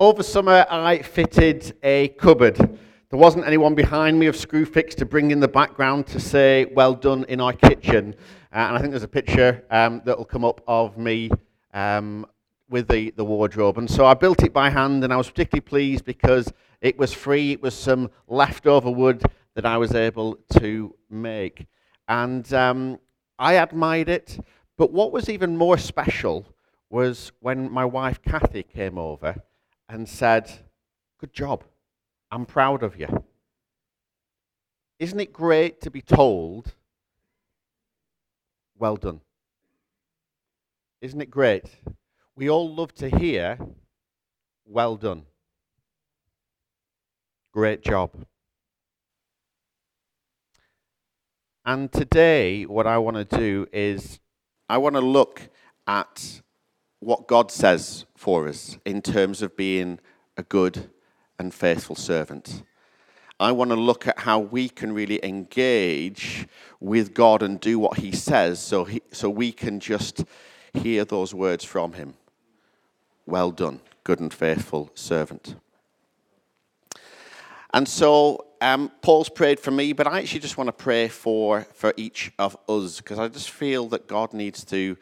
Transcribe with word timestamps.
Over 0.00 0.22
summer, 0.22 0.64
I 0.70 1.02
fitted 1.02 1.76
a 1.82 2.06
cupboard. 2.20 2.56
There 2.56 3.18
wasn't 3.18 3.48
anyone 3.48 3.74
behind 3.74 4.16
me 4.16 4.26
of 4.26 4.36
Screwfix 4.36 4.94
to 4.94 5.04
bring 5.04 5.32
in 5.32 5.40
the 5.40 5.48
background 5.48 6.06
to 6.06 6.20
say, 6.20 6.66
well 6.66 6.94
done 6.94 7.24
in 7.24 7.40
our 7.40 7.52
kitchen. 7.52 8.14
Uh, 8.52 8.58
and 8.58 8.76
I 8.76 8.78
think 8.78 8.90
there's 8.90 9.02
a 9.02 9.08
picture 9.08 9.64
um, 9.72 10.00
that 10.04 10.16
will 10.16 10.24
come 10.24 10.44
up 10.44 10.60
of 10.68 10.96
me 10.98 11.30
um, 11.74 12.24
with 12.70 12.86
the, 12.86 13.10
the 13.16 13.24
wardrobe. 13.24 13.76
And 13.76 13.90
so 13.90 14.06
I 14.06 14.14
built 14.14 14.44
it 14.44 14.52
by 14.52 14.70
hand, 14.70 15.02
and 15.02 15.12
I 15.12 15.16
was 15.16 15.28
particularly 15.28 15.62
pleased 15.62 16.04
because 16.04 16.52
it 16.80 16.96
was 16.96 17.12
free. 17.12 17.50
It 17.50 17.60
was 17.60 17.74
some 17.74 18.08
leftover 18.28 18.92
wood 18.92 19.24
that 19.54 19.66
I 19.66 19.78
was 19.78 19.96
able 19.96 20.38
to 20.60 20.94
make. 21.10 21.66
And 22.06 22.54
um, 22.54 23.00
I 23.36 23.54
admired 23.54 24.10
it. 24.10 24.38
But 24.76 24.92
what 24.92 25.10
was 25.10 25.28
even 25.28 25.56
more 25.56 25.76
special 25.76 26.46
was 26.88 27.32
when 27.40 27.68
my 27.68 27.84
wife 27.84 28.22
Kathy 28.22 28.62
came 28.62 28.96
over 28.96 29.42
and 29.88 30.08
said, 30.08 30.50
Good 31.18 31.32
job. 31.32 31.64
I'm 32.30 32.46
proud 32.46 32.82
of 32.82 32.98
you. 32.98 33.24
Isn't 34.98 35.20
it 35.20 35.32
great 35.32 35.80
to 35.82 35.90
be 35.90 36.02
told, 36.02 36.74
Well 38.76 38.96
done? 38.96 39.20
Isn't 41.00 41.20
it 41.20 41.30
great? 41.30 41.64
We 42.34 42.50
all 42.50 42.72
love 42.72 42.94
to 42.96 43.08
hear, 43.08 43.58
Well 44.66 44.96
done. 44.96 45.24
Great 47.52 47.82
job. 47.82 48.10
And 51.64 51.92
today, 51.92 52.64
what 52.64 52.86
I 52.86 52.98
want 52.98 53.16
to 53.16 53.24
do 53.24 53.66
is 53.72 54.20
I 54.68 54.78
want 54.78 54.94
to 54.94 55.00
look 55.00 55.48
at 55.86 56.40
what 57.00 57.26
God 57.26 57.50
says 57.50 58.04
for 58.16 58.48
us 58.48 58.78
in 58.84 59.02
terms 59.02 59.42
of 59.42 59.56
being 59.56 60.00
a 60.36 60.42
good 60.42 60.90
and 61.38 61.54
faithful 61.54 61.96
servant. 61.96 62.62
I 63.40 63.52
want 63.52 63.70
to 63.70 63.76
look 63.76 64.08
at 64.08 64.18
how 64.18 64.40
we 64.40 64.68
can 64.68 64.92
really 64.92 65.24
engage 65.24 66.48
with 66.80 67.14
God 67.14 67.42
and 67.42 67.60
do 67.60 67.78
what 67.78 67.98
He 67.98 68.10
says 68.10 68.58
so, 68.58 68.84
he, 68.84 69.00
so 69.12 69.30
we 69.30 69.52
can 69.52 69.78
just 69.78 70.24
hear 70.74 71.04
those 71.04 71.32
words 71.32 71.64
from 71.64 71.92
Him. 71.92 72.14
Well 73.26 73.52
done, 73.52 73.80
good 74.02 74.18
and 74.18 74.34
faithful 74.34 74.90
servant. 74.94 75.54
And 77.72 77.86
so 77.86 78.46
um, 78.60 78.90
Paul's 79.02 79.28
prayed 79.28 79.60
for 79.60 79.70
me, 79.70 79.92
but 79.92 80.08
I 80.08 80.18
actually 80.18 80.40
just 80.40 80.56
want 80.56 80.68
to 80.68 80.72
pray 80.72 81.06
for, 81.06 81.62
for 81.74 81.94
each 81.96 82.32
of 82.38 82.56
us 82.68 82.96
because 82.96 83.18
I 83.20 83.28
just 83.28 83.50
feel 83.50 83.88
that 83.90 84.08
God 84.08 84.32
needs 84.32 84.64
to 84.66 84.96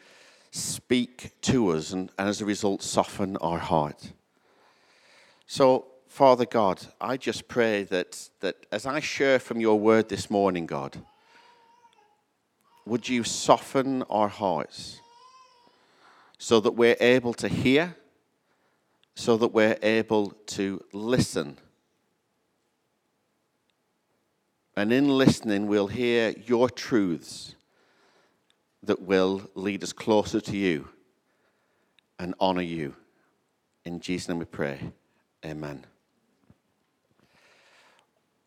speak 0.57 1.31
to 1.41 1.69
us 1.69 1.91
and, 1.91 2.11
and 2.17 2.29
as 2.29 2.41
a 2.41 2.45
result 2.45 2.81
soften 2.81 3.37
our 3.37 3.59
heart. 3.59 4.13
So, 5.45 5.85
Father 6.07 6.45
God, 6.45 6.85
I 6.99 7.17
just 7.17 7.47
pray 7.47 7.83
that, 7.83 8.29
that 8.39 8.65
as 8.71 8.85
I 8.85 8.99
share 8.99 9.39
from 9.39 9.59
your 9.59 9.79
word 9.79 10.09
this 10.09 10.29
morning, 10.29 10.65
God, 10.65 10.97
would 12.85 13.07
you 13.07 13.23
soften 13.23 14.03
our 14.03 14.29
hearts 14.29 14.99
so 16.37 16.59
that 16.59 16.71
we're 16.71 16.97
able 16.99 17.33
to 17.35 17.47
hear, 17.47 17.95
so 19.15 19.37
that 19.37 19.53
we're 19.53 19.77
able 19.81 20.31
to 20.47 20.83
listen 20.93 21.57
And 24.77 24.93
in 24.93 25.09
listening, 25.09 25.65
we'll 25.65 25.87
hear 25.87 26.35
your 26.45 26.69
truths 26.69 27.55
that 28.87 29.01
will 29.01 29.49
lead 29.53 29.83
us 29.83 29.93
closer 29.93 30.41
to 30.41 30.57
you 30.57 30.87
and 32.19 32.33
honor 32.39 32.61
you. 32.61 32.95
In 33.85 33.99
Jesus' 33.99 34.27
name 34.27 34.39
we 34.39 34.45
pray. 34.45 34.91
Amen. 35.45 35.85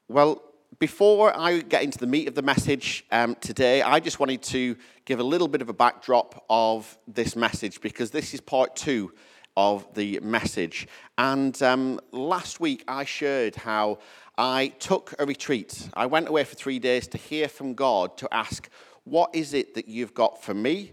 Well, 0.08 0.42
before 0.78 1.36
I 1.38 1.60
get 1.60 1.82
into 1.82 1.98
the 1.98 2.06
meat 2.06 2.26
of 2.26 2.34
the 2.34 2.42
message 2.42 3.04
um, 3.12 3.36
today, 3.36 3.82
I 3.82 4.00
just 4.00 4.18
wanted 4.18 4.42
to 4.44 4.76
give 5.04 5.20
a 5.20 5.22
little 5.22 5.46
bit 5.46 5.62
of 5.62 5.68
a 5.68 5.74
backdrop 5.74 6.44
of 6.48 6.98
this 7.06 7.36
message 7.36 7.80
because 7.80 8.10
this 8.10 8.34
is 8.34 8.40
part 8.40 8.74
two 8.76 9.12
of 9.56 9.86
the 9.94 10.18
message. 10.20 10.88
And 11.18 11.60
um, 11.62 12.00
last 12.12 12.60
week 12.60 12.82
I 12.88 13.04
shared 13.04 13.56
how 13.56 13.98
I 14.38 14.68
took 14.78 15.14
a 15.18 15.26
retreat. 15.26 15.88
I 15.92 16.06
went 16.06 16.28
away 16.28 16.44
for 16.44 16.54
three 16.54 16.78
days 16.78 17.06
to 17.08 17.18
hear 17.18 17.46
from 17.46 17.74
God 17.74 18.16
to 18.16 18.28
ask, 18.32 18.70
What 19.10 19.34
is 19.34 19.54
it 19.54 19.74
that 19.74 19.88
you've 19.88 20.14
got 20.14 20.40
for 20.40 20.54
me? 20.54 20.92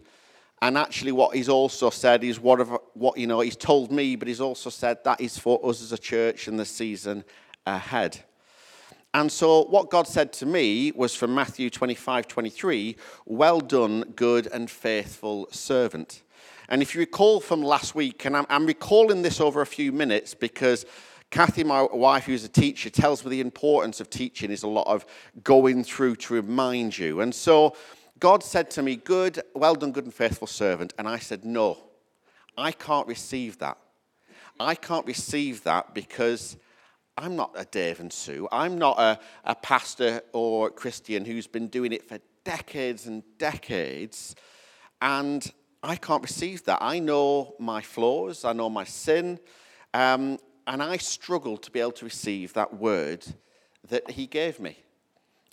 And 0.63 0.75
actually, 0.75 1.11
what 1.11 1.35
he's 1.35 1.50
also 1.50 1.91
said 1.91 2.23
is 2.23 2.39
whatever, 2.39 2.79
what 2.95 3.16
you 3.16 3.28
know, 3.28 3.41
he's 3.41 3.55
told 3.55 3.91
me, 3.91 4.16
but 4.16 4.28
he's 4.28 4.41
also 4.41 4.72
said 4.72 5.03
that 5.03 5.22
is 5.22 5.38
for 5.38 5.63
us 5.63 5.83
as 5.83 5.91
a 5.91 6.00
church 6.00 6.47
in 6.47 6.57
the 6.57 6.66
season 6.66 7.23
ahead. 7.67 8.23
And 9.13 9.31
so, 9.31 9.66
what 9.66 9.91
God 9.91 10.07
said 10.07 10.33
to 10.33 10.47
me 10.47 10.91
was 10.95 11.13
from 11.13 11.35
Matthew 11.35 11.69
25 11.69 12.28
23, 12.28 12.95
Well 13.28 13.59
done, 13.59 14.01
good 14.16 14.47
and 14.51 14.67
faithful 14.67 15.47
servant. 15.51 16.23
And 16.69 16.81
if 16.81 16.95
you 16.95 16.99
recall 17.01 17.39
from 17.39 17.61
last 17.61 17.94
week, 17.94 18.25
and 18.25 18.35
I'm, 18.35 18.47
I'm 18.49 18.66
recalling 18.66 19.22
this 19.22 19.39
over 19.39 19.61
a 19.61 19.66
few 19.66 19.91
minutes 19.91 20.34
because 20.34 20.88
Kathy, 21.29 21.63
my 21.63 21.84
wife, 21.84 22.25
who's 22.25 22.44
a 22.44 22.49
teacher, 22.49 22.89
tells 22.89 23.23
me 23.23 23.29
the 23.29 23.41
importance 23.41 23.99
of 23.99 24.09
teaching 24.09 24.49
is 24.49 24.63
a 24.63 24.67
lot 24.67 24.88
of 24.88 25.05
going 25.44 25.84
through 25.84 26.16
to 26.16 26.34
remind 26.34 26.97
you. 26.97 27.22
And 27.22 27.35
so 27.35 27.75
God 28.19 28.44
said 28.44 28.72
to 28.72 28.81
me, 28.81 28.95
Good, 28.95 29.41
well 29.53 29.75
done, 29.75 29.91
good 29.91 30.05
and 30.05 30.13
faithful 30.13 30.47
servant. 30.47 30.94
And 30.97 31.07
I 31.07 31.19
said, 31.19 31.45
No, 31.45 31.78
I 32.57 32.72
can't 32.72 33.07
receive 33.07 33.59
that. 33.59 33.78
I 34.59 34.75
can't 34.75 35.05
receive 35.05 35.63
that 35.63 35.94
because 35.94 36.57
I'm 37.17 37.35
not 37.35 37.51
a 37.55 37.66
Dave 37.66 38.00
and 38.00 38.11
Sue. 38.11 38.47
I'm 38.51 38.78
not 38.78 39.00
a, 39.00 39.19
a 39.44 39.55
pastor 39.55 40.22
or 40.33 40.69
Christian 40.69 41.25
who's 41.25 41.47
been 41.47 41.67
doing 41.67 41.91
it 41.91 42.07
for 42.07 42.19
decades 42.44 43.05
and 43.05 43.23
decades. 43.38 44.35
And 45.01 45.51
I 45.84 45.95
can't 45.95 46.23
receive 46.23 46.63
that. 46.66 46.79
I 46.81 46.99
know 46.99 47.55
my 47.59 47.81
flaws, 47.81 48.45
I 48.45 48.53
know 48.53 48.69
my 48.69 48.84
sin, 48.84 49.39
um, 49.94 50.39
and 50.66 50.81
I 50.81 50.97
struggled 50.97 51.63
to 51.63 51.72
be 51.72 51.79
able 51.79 51.91
to 51.94 52.05
receive 52.05 52.53
that 52.53 52.73
word 52.73 53.25
that 53.89 54.11
he 54.11 54.28
gave 54.28 54.59
me. 54.59 54.78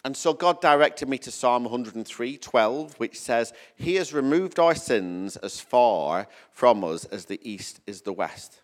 And 0.05 0.15
so 0.15 0.35
God 0.35 0.61
directed 0.61 1.09
me 1.09 1.17
to 1.19 1.31
Psalm 1.31 1.65
103 1.65 2.37
12, 2.37 2.95
which 3.01 3.19
says, 3.19 3.55
He 3.75 3.95
has 3.95 4.13
removed 4.13 4.59
our 4.59 4.75
sins 4.75 5.37
as 5.39 5.61
far 5.61 6.29
from 6.51 6.85
us 6.85 7.07
as 7.07 7.25
the 7.25 7.41
east 7.43 7.81
is 7.87 8.03
the 8.03 8.13
west. 8.13 8.61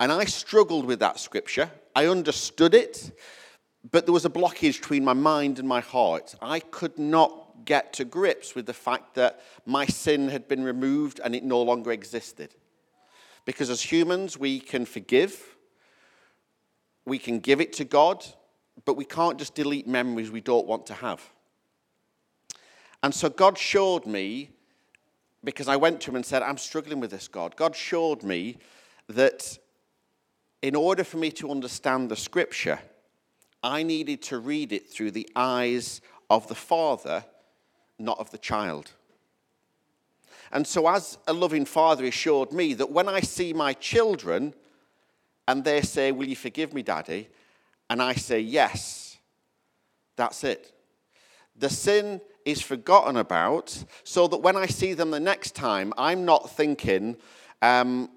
And 0.00 0.10
I 0.10 0.24
struggled 0.24 0.86
with 0.86 0.98
that 0.98 1.20
scripture. 1.20 1.70
I 1.94 2.06
understood 2.06 2.74
it, 2.74 3.16
but 3.88 4.06
there 4.06 4.12
was 4.12 4.24
a 4.24 4.30
blockage 4.30 4.80
between 4.80 5.04
my 5.04 5.12
mind 5.12 5.60
and 5.60 5.68
my 5.68 5.80
heart. 5.80 6.34
I 6.42 6.58
could 6.58 6.98
not 6.98 7.64
get 7.64 7.92
to 7.94 8.04
grips 8.04 8.56
with 8.56 8.66
the 8.66 8.74
fact 8.74 9.14
that 9.14 9.40
my 9.64 9.86
sin 9.86 10.28
had 10.28 10.48
been 10.48 10.64
removed 10.64 11.20
and 11.22 11.34
it 11.34 11.44
no 11.44 11.62
longer 11.62 11.92
existed. 11.92 12.54
Because 13.44 13.70
as 13.70 13.80
humans, 13.80 14.36
we 14.36 14.58
can 14.58 14.84
forgive, 14.84 15.56
we 17.06 17.18
can 17.18 17.38
give 17.38 17.60
it 17.60 17.72
to 17.74 17.84
God, 17.84 18.24
but 18.84 18.96
we 18.96 19.04
can't 19.04 19.38
just 19.38 19.54
delete 19.54 19.86
memories 19.86 20.30
we 20.30 20.40
don't 20.40 20.66
want 20.66 20.86
to 20.86 20.94
have. 20.94 21.22
And 23.02 23.14
so 23.14 23.28
God 23.28 23.58
showed 23.58 24.06
me, 24.06 24.50
because 25.42 25.68
I 25.68 25.76
went 25.76 26.00
to 26.02 26.10
him 26.10 26.16
and 26.16 26.24
said, 26.24 26.42
I'm 26.42 26.56
struggling 26.56 27.00
with 27.00 27.10
this, 27.10 27.28
God. 27.28 27.54
God 27.56 27.76
showed 27.76 28.22
me 28.22 28.56
that 29.08 29.58
in 30.62 30.74
order 30.74 31.04
for 31.04 31.18
me 31.18 31.30
to 31.32 31.50
understand 31.50 32.10
the 32.10 32.16
scripture, 32.16 32.78
I 33.62 33.82
needed 33.82 34.22
to 34.22 34.38
read 34.38 34.72
it 34.72 34.90
through 34.90 35.10
the 35.10 35.28
eyes 35.36 36.00
of 36.30 36.48
the 36.48 36.54
Father, 36.54 37.24
not 37.98 38.18
of 38.18 38.30
the 38.30 38.38
child. 38.38 38.92
And 40.52 40.66
so, 40.66 40.88
as 40.88 41.18
a 41.26 41.32
loving 41.32 41.64
father 41.64 42.04
assured 42.04 42.52
me 42.52 42.74
that 42.74 42.90
when 42.90 43.08
I 43.08 43.20
see 43.20 43.52
my 43.52 43.72
children 43.72 44.54
and 45.48 45.64
they 45.64 45.82
say, 45.82 46.12
Will 46.12 46.28
you 46.28 46.36
forgive 46.36 46.72
me, 46.72 46.82
Daddy? 46.82 47.28
And 47.90 48.02
I 48.02 48.14
say, 48.14 48.40
Yes, 48.40 49.18
that's 50.16 50.44
it. 50.44 50.72
The 51.56 51.70
sin 51.70 52.20
is 52.44 52.60
forgotten 52.60 53.16
about 53.16 53.84
so 54.02 54.26
that 54.28 54.38
when 54.38 54.56
I 54.56 54.66
see 54.66 54.92
them 54.94 55.10
the 55.10 55.20
next 55.20 55.54
time, 55.54 55.92
I'm 55.96 56.24
not 56.24 56.50
thinking, 56.50 57.16
um, 57.62 58.10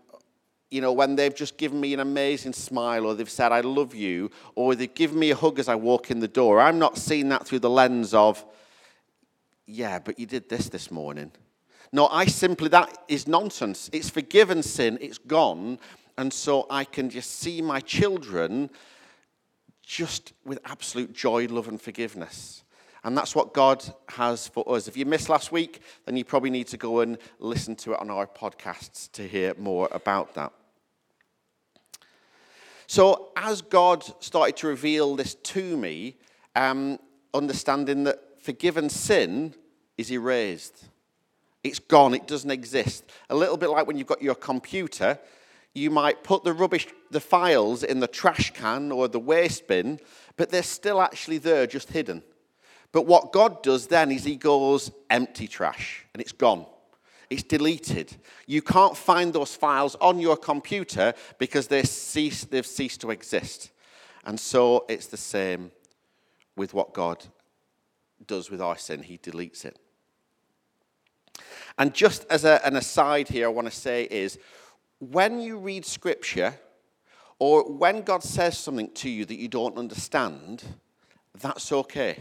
you 0.70 0.82
know, 0.82 0.92
when 0.92 1.16
they've 1.16 1.36
just 1.36 1.58
given 1.58 1.80
me 1.80 1.94
an 1.94 2.00
amazing 2.00 2.54
smile 2.54 3.06
or 3.06 3.14
they've 3.14 3.30
said, 3.30 3.52
I 3.52 3.62
love 3.62 3.96
you, 3.96 4.32
or 4.56 4.76
they've 4.76 4.94
given 4.94 5.18
me 5.18 5.32
a 5.32 5.36
hug 5.36 5.60
as 5.60 5.70
I 5.70 5.76
walk 5.76 6.12
in 6.12 6.20
the 6.20 6.28
door, 6.28 6.60
I'm 6.60 6.80
not 6.80 6.98
seeing 6.98 7.30
that 7.30 7.48
through 7.48 7.60
the 7.60 7.70
lens 7.70 8.14
of, 8.14 8.44
yeah, 9.66 10.00
but 10.00 10.20
you 10.20 10.26
did 10.26 10.50
this 10.50 10.68
this 10.70 10.92
morning. 10.92 11.32
No, 11.94 12.08
I 12.08 12.26
simply, 12.26 12.68
that 12.70 12.98
is 13.08 13.28
nonsense. 13.28 13.90
It's 13.94 14.10
forgiven 14.10 14.62
sin, 14.62 14.98
it's 15.00 15.18
gone. 15.18 15.80
And 16.18 16.34
so 16.34 16.66
I 16.70 16.84
can 16.84 17.10
just 17.10 17.40
see 17.40 17.62
my 17.62 17.80
children 17.80 18.70
just 19.88 20.34
with 20.44 20.60
absolute 20.66 21.14
joy, 21.14 21.48
love, 21.48 21.70
and 21.70 21.82
forgiveness. 21.82 22.64
And 23.06 23.18
that's 23.18 23.34
what 23.34 23.54
God 23.54 23.86
has 24.10 24.46
for 24.46 24.70
us. 24.76 24.90
If 24.90 24.98
you 24.98 25.06
missed 25.06 25.30
last 25.30 25.54
week, 25.54 25.82
then 26.06 26.18
you 26.18 26.26
probably 26.26 26.50
need 26.50 26.68
to 26.68 26.78
go 26.78 27.00
and 27.00 27.18
listen 27.40 27.74
to 27.78 27.94
it 27.94 28.02
on 28.02 28.12
our 28.12 28.28
podcasts 28.28 29.10
to 29.14 29.26
hear 29.26 29.54
more 29.58 29.88
about 29.94 30.34
that. 30.34 30.52
So, 32.86 33.32
as 33.38 33.62
God 33.62 34.04
started 34.22 34.58
to 34.58 34.68
reveal 34.68 35.16
this 35.16 35.36
to 35.36 35.78
me, 35.78 36.18
um, 36.56 37.00
understanding 37.34 38.04
that 38.04 38.42
forgiven 38.42 38.90
sin 38.90 39.54
is 39.98 40.12
erased, 40.12 40.86
it's 41.64 41.80
gone, 41.80 42.14
it 42.14 42.28
doesn't 42.28 42.52
exist. 42.52 43.06
A 43.30 43.36
little 43.36 43.58
bit 43.58 43.70
like 43.70 43.88
when 43.88 43.98
you've 43.98 44.08
got 44.08 44.22
your 44.22 44.36
computer, 44.36 45.18
you 45.78 45.90
might 45.90 46.24
put 46.24 46.44
the 46.44 46.54
rubbish, 46.54 46.88
the 47.12 47.20
files 47.20 47.84
in 47.84 48.00
the 48.00 48.08
trash 48.08 48.52
can 48.52 48.92
or 48.92 49.08
the 49.08 49.20
waste 49.20 49.68
bin, 49.68 50.00
but 50.36 50.50
they're 50.50 50.64
still 50.64 51.02
actually 51.02 51.38
there, 51.38 51.68
just 51.68 51.92
hidden. 51.92 52.24
But 52.92 53.06
what 53.06 53.32
God 53.32 53.64
does 53.64 53.88
then 53.88 54.12
is 54.12 54.24
He 54.24 54.36
goes 54.36 54.92
empty 55.10 55.48
trash 55.48 56.06
and 56.14 56.22
it's 56.22 56.32
gone. 56.32 56.66
It's 57.30 57.44
deleted. 57.44 58.16
You 58.46 58.62
can't 58.62 58.96
find 58.96 59.34
those 59.34 59.54
files 59.54 59.96
on 60.00 60.20
your 60.20 60.38
computer 60.38 61.14
because 61.38 61.68
they 61.68 61.84
cease, 61.84 62.46
they've 62.46 62.66
ceased 62.66 63.02
to 63.02 63.12
exist. 63.12 63.72
And 64.26 64.40
so 64.40 64.86
it's 64.88 65.08
the 65.08 65.18
same 65.18 65.72
with 66.56 66.74
what 66.74 66.94
God 66.94 67.26
does 68.26 68.50
with 68.50 68.62
our 68.62 68.78
sin, 68.78 69.04
He 69.04 69.18
deletes 69.18 69.66
it. 69.66 69.78
And 71.78 71.94
just 71.94 72.26
as 72.30 72.46
a, 72.46 72.66
an 72.66 72.76
aside 72.76 73.28
here, 73.30 73.46
I 73.46 73.50
want 73.50 73.70
to 73.70 73.76
say 73.76 74.08
is 74.10 74.40
when 75.00 75.40
you 75.40 75.58
read 75.58 75.86
Scripture, 75.86 76.60
or 77.40 77.72
when 77.72 78.02
God 78.02 78.24
says 78.24 78.58
something 78.58 78.92
to 78.96 79.10
you 79.10 79.26
that 79.26 79.38
you 79.38 79.48
don't 79.48 79.78
understand, 79.78 80.64
that's 81.40 81.72
okay. 81.72 82.18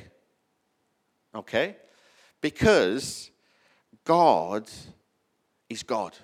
Okay? 1.35 1.77
Because 2.41 3.31
God 4.05 4.69
is 5.69 5.83
God. 5.83 6.17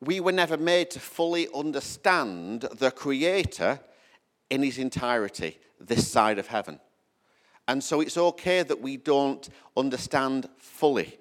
We 0.00 0.18
were 0.18 0.32
never 0.32 0.56
made 0.56 0.90
to 0.92 1.00
fully 1.00 1.48
understand 1.54 2.62
the 2.62 2.90
Creator 2.90 3.80
in 4.50 4.62
his 4.62 4.78
entirety, 4.78 5.58
this 5.78 6.08
side 6.08 6.38
of 6.38 6.48
heaven. 6.48 6.80
And 7.68 7.84
so 7.84 8.00
it's 8.00 8.16
okay 8.16 8.62
that 8.62 8.80
we 8.80 8.96
don't 8.96 9.48
understand 9.76 10.48
fully. 10.58 11.18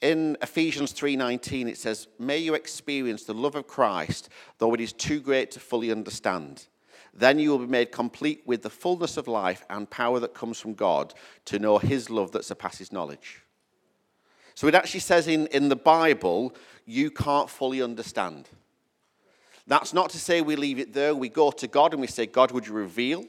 In 0.00 0.36
Ephesians 0.40 0.92
3:19 0.92 1.68
it 1.68 1.78
says, 1.78 2.06
"May 2.18 2.38
you 2.38 2.54
experience 2.54 3.24
the 3.24 3.34
love 3.34 3.56
of 3.56 3.66
Christ, 3.66 4.28
though 4.58 4.74
it 4.74 4.80
is 4.80 4.92
too 4.92 5.20
great 5.20 5.50
to 5.52 5.60
fully 5.60 5.90
understand." 5.90 6.66
Then 7.12 7.40
you 7.40 7.50
will 7.50 7.58
be 7.58 7.66
made 7.66 7.90
complete 7.90 8.42
with 8.46 8.62
the 8.62 8.70
fullness 8.70 9.16
of 9.16 9.26
life 9.26 9.64
and 9.68 9.90
power 9.90 10.20
that 10.20 10.34
comes 10.34 10.60
from 10.60 10.74
God 10.74 11.14
to 11.46 11.58
know 11.58 11.78
his 11.78 12.10
love 12.10 12.30
that 12.32 12.44
surpasses 12.44 12.92
knowledge. 12.92 13.42
So 14.54 14.68
it 14.68 14.74
actually 14.74 15.00
says 15.00 15.26
in, 15.26 15.46
in 15.48 15.68
the 15.68 15.76
Bible, 15.76 16.54
you 16.84 17.10
can't 17.10 17.50
fully 17.50 17.82
understand. 17.82 18.48
That's 19.66 19.92
not 19.92 20.10
to 20.10 20.18
say 20.18 20.40
we 20.40 20.56
leave 20.56 20.78
it 20.78 20.92
there. 20.92 21.14
We 21.14 21.28
go 21.28 21.50
to 21.50 21.66
God 21.66 21.92
and 21.92 22.00
we 22.00 22.06
say, 22.06 22.26
God, 22.26 22.52
would 22.52 22.66
you 22.66 22.72
reveal 22.72 23.26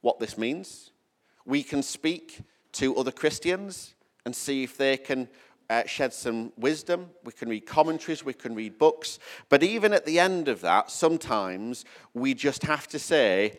what 0.00 0.18
this 0.18 0.36
means? 0.36 0.90
We 1.44 1.62
can 1.62 1.82
speak 1.82 2.40
to 2.72 2.96
other 2.96 3.12
Christians 3.12 3.94
and 4.24 4.36
see 4.36 4.62
if 4.62 4.76
they 4.76 4.96
can 4.96 5.28
uh, 5.70 5.86
shed 5.86 6.12
some 6.12 6.52
wisdom. 6.58 7.08
We 7.24 7.32
can 7.32 7.48
read 7.48 7.64
commentaries, 7.64 8.24
we 8.24 8.34
can 8.34 8.54
read 8.54 8.76
books. 8.76 9.20
But 9.48 9.62
even 9.62 9.92
at 9.92 10.04
the 10.04 10.18
end 10.18 10.48
of 10.48 10.60
that, 10.62 10.90
sometimes 10.90 11.84
we 12.12 12.34
just 12.34 12.64
have 12.64 12.88
to 12.88 12.98
say, 12.98 13.58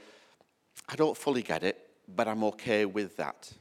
I 0.90 0.96
don't 0.96 1.18
fully 1.18 1.42
get 1.42 1.64
it, 1.64 1.90
but 2.08 2.28
I'm 2.28 2.44
okay 2.44 2.86
with 2.86 3.16
that. 3.16 3.52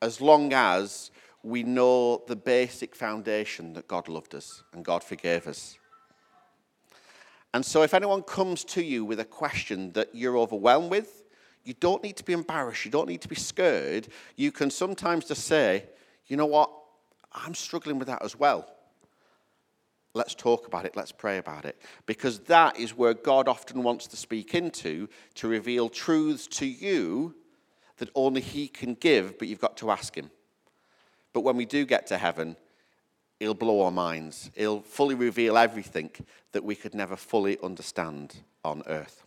As 0.00 0.20
long 0.20 0.52
as 0.52 1.10
we 1.42 1.64
know 1.64 2.22
the 2.28 2.36
basic 2.36 2.94
foundation 2.94 3.72
that 3.72 3.88
God 3.88 4.08
loved 4.08 4.34
us 4.34 4.62
and 4.72 4.84
God 4.84 5.02
forgave 5.02 5.48
us. 5.48 5.76
And 7.54 7.64
so, 7.64 7.82
if 7.82 7.94
anyone 7.94 8.22
comes 8.22 8.62
to 8.64 8.82
you 8.82 9.04
with 9.04 9.18
a 9.18 9.24
question 9.24 9.92
that 9.92 10.14
you're 10.14 10.36
overwhelmed 10.36 10.90
with, 10.90 11.24
you 11.64 11.74
don't 11.74 12.02
need 12.02 12.16
to 12.16 12.24
be 12.24 12.32
embarrassed. 12.32 12.84
You 12.84 12.90
don't 12.90 13.08
need 13.08 13.22
to 13.22 13.28
be 13.28 13.34
scared. 13.34 14.08
You 14.36 14.52
can 14.52 14.70
sometimes 14.70 15.24
just 15.24 15.44
say, 15.44 15.84
you 16.26 16.36
know 16.36 16.46
what? 16.46 16.70
I'm 17.32 17.54
struggling 17.54 17.98
with 17.98 18.08
that 18.08 18.22
as 18.22 18.38
well. 18.38 18.68
Let's 20.14 20.34
talk 20.34 20.66
about 20.66 20.84
it. 20.84 20.96
Let's 20.96 21.12
pray 21.12 21.38
about 21.38 21.64
it. 21.64 21.80
Because 22.06 22.40
that 22.40 22.78
is 22.78 22.96
where 22.96 23.14
God 23.14 23.46
often 23.46 23.82
wants 23.82 24.06
to 24.08 24.16
speak 24.16 24.54
into 24.54 25.08
to 25.34 25.48
reveal 25.48 25.88
truths 25.88 26.46
to 26.58 26.66
you 26.66 27.34
that 27.98 28.10
only 28.14 28.40
He 28.40 28.68
can 28.68 28.94
give, 28.94 29.38
but 29.38 29.48
you've 29.48 29.60
got 29.60 29.76
to 29.78 29.90
ask 29.90 30.16
Him. 30.16 30.30
But 31.32 31.42
when 31.42 31.56
we 31.56 31.66
do 31.66 31.84
get 31.84 32.06
to 32.08 32.18
heaven, 32.18 32.56
He'll 33.38 33.54
blow 33.54 33.82
our 33.82 33.92
minds. 33.92 34.50
He'll 34.56 34.80
fully 34.80 35.14
reveal 35.14 35.56
everything 35.56 36.10
that 36.52 36.64
we 36.64 36.74
could 36.74 36.94
never 36.94 37.14
fully 37.14 37.58
understand 37.62 38.36
on 38.64 38.82
earth. 38.86 39.24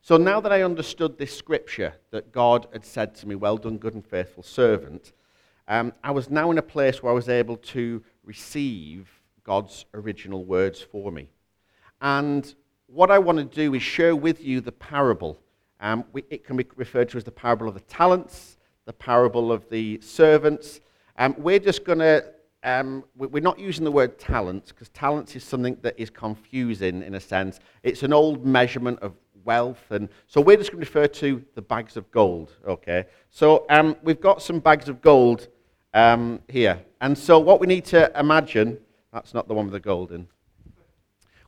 So 0.00 0.16
now 0.16 0.40
that 0.40 0.52
I 0.52 0.62
understood 0.62 1.18
this 1.18 1.36
scripture 1.36 1.94
that 2.12 2.32
God 2.32 2.66
had 2.72 2.86
said 2.86 3.14
to 3.16 3.28
me, 3.28 3.34
Well 3.34 3.58
done, 3.58 3.76
good 3.76 3.94
and 3.94 4.06
faithful 4.06 4.42
servant, 4.42 5.12
um, 5.68 5.92
I 6.02 6.10
was 6.10 6.30
now 6.30 6.50
in 6.50 6.58
a 6.58 6.62
place 6.62 7.02
where 7.02 7.12
I 7.12 7.14
was 7.14 7.28
able 7.28 7.56
to 7.56 8.02
receive 8.24 9.08
God's 9.44 9.84
original 9.94 10.44
words 10.44 10.80
for 10.80 11.12
me. 11.12 11.28
And 12.00 12.54
what 12.86 13.10
I 13.10 13.18
want 13.18 13.38
to 13.38 13.44
do 13.44 13.74
is 13.74 13.82
share 13.82 14.16
with 14.16 14.42
you 14.42 14.60
the 14.60 14.72
parable. 14.72 15.38
Um, 15.80 16.04
we, 16.12 16.24
it 16.30 16.44
can 16.44 16.56
be 16.56 16.66
referred 16.74 17.08
to 17.10 17.18
as 17.18 17.24
the 17.24 17.30
parable 17.30 17.68
of 17.68 17.74
the 17.74 17.80
talents, 17.80 18.56
the 18.86 18.92
parable 18.92 19.52
of 19.52 19.68
the 19.68 20.00
servants, 20.00 20.80
um, 21.18 21.34
we're 21.36 21.58
just 21.58 21.84
going 21.84 21.98
to, 21.98 22.24
um, 22.62 23.04
we're 23.16 23.42
not 23.42 23.58
using 23.58 23.84
the 23.84 23.90
word 23.90 24.20
talents 24.20 24.70
because 24.70 24.88
talents 24.90 25.34
is 25.34 25.42
something 25.42 25.76
that 25.82 25.94
is 25.98 26.10
confusing 26.10 27.02
in 27.02 27.16
a 27.16 27.20
sense. 27.20 27.58
It's 27.82 28.04
an 28.04 28.12
old 28.12 28.46
measurement 28.46 29.00
of 29.00 29.14
wealth. 29.44 29.84
And 29.90 30.08
so 30.28 30.40
we're 30.40 30.56
just 30.56 30.70
going 30.70 30.84
to 30.84 30.88
refer 30.88 31.08
to 31.08 31.44
the 31.56 31.62
bags 31.62 31.96
of 31.96 32.08
gold, 32.12 32.52
okay? 32.66 33.06
So 33.30 33.66
um, 33.68 33.96
we've 34.04 34.20
got 34.20 34.40
some 34.40 34.60
bags 34.60 34.88
of 34.88 35.02
gold 35.02 35.48
um, 35.94 36.40
here. 36.48 36.80
And 37.00 37.16
so 37.16 37.38
what 37.38 37.60
we 37.60 37.66
need 37.66 37.84
to 37.86 38.10
imagine, 38.18 38.78
that's 39.12 39.34
not 39.34 39.48
the 39.48 39.54
one 39.54 39.66
with 39.66 39.72
the 39.72 39.80
golden. 39.80 40.28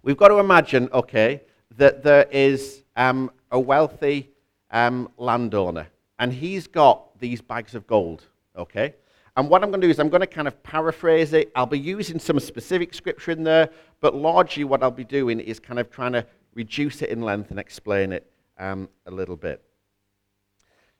We've 0.02 0.16
got 0.16 0.28
to 0.28 0.38
imagine, 0.38 0.88
okay, 0.92 1.42
that 1.76 2.02
there 2.02 2.26
is 2.30 2.82
um, 2.96 3.30
a 3.50 3.60
wealthy 3.60 4.30
um, 4.70 5.10
landowner, 5.16 5.88
and 6.18 6.32
he's 6.32 6.66
got 6.66 7.18
these 7.18 7.40
bags 7.40 7.74
of 7.74 7.86
gold, 7.86 8.24
okay? 8.56 8.94
And 9.36 9.48
what 9.48 9.62
I'm 9.62 9.70
going 9.70 9.80
to 9.80 9.86
do 9.86 9.90
is 9.90 9.98
I'm 9.98 10.08
going 10.08 10.20
to 10.20 10.26
kind 10.26 10.48
of 10.48 10.62
paraphrase 10.62 11.32
it. 11.32 11.52
I'll 11.54 11.66
be 11.66 11.78
using 11.78 12.18
some 12.18 12.40
specific 12.40 12.94
scripture 12.94 13.30
in 13.30 13.44
there, 13.44 13.70
but 14.00 14.14
largely 14.14 14.64
what 14.64 14.82
I'll 14.82 14.90
be 14.90 15.04
doing 15.04 15.40
is 15.40 15.60
kind 15.60 15.78
of 15.78 15.90
trying 15.90 16.12
to 16.12 16.26
reduce 16.54 17.02
it 17.02 17.10
in 17.10 17.22
length 17.22 17.50
and 17.50 17.60
explain 17.60 18.12
it 18.12 18.30
um, 18.58 18.88
a 19.06 19.10
little 19.10 19.36
bit. 19.36 19.62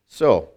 So, 0.07 0.50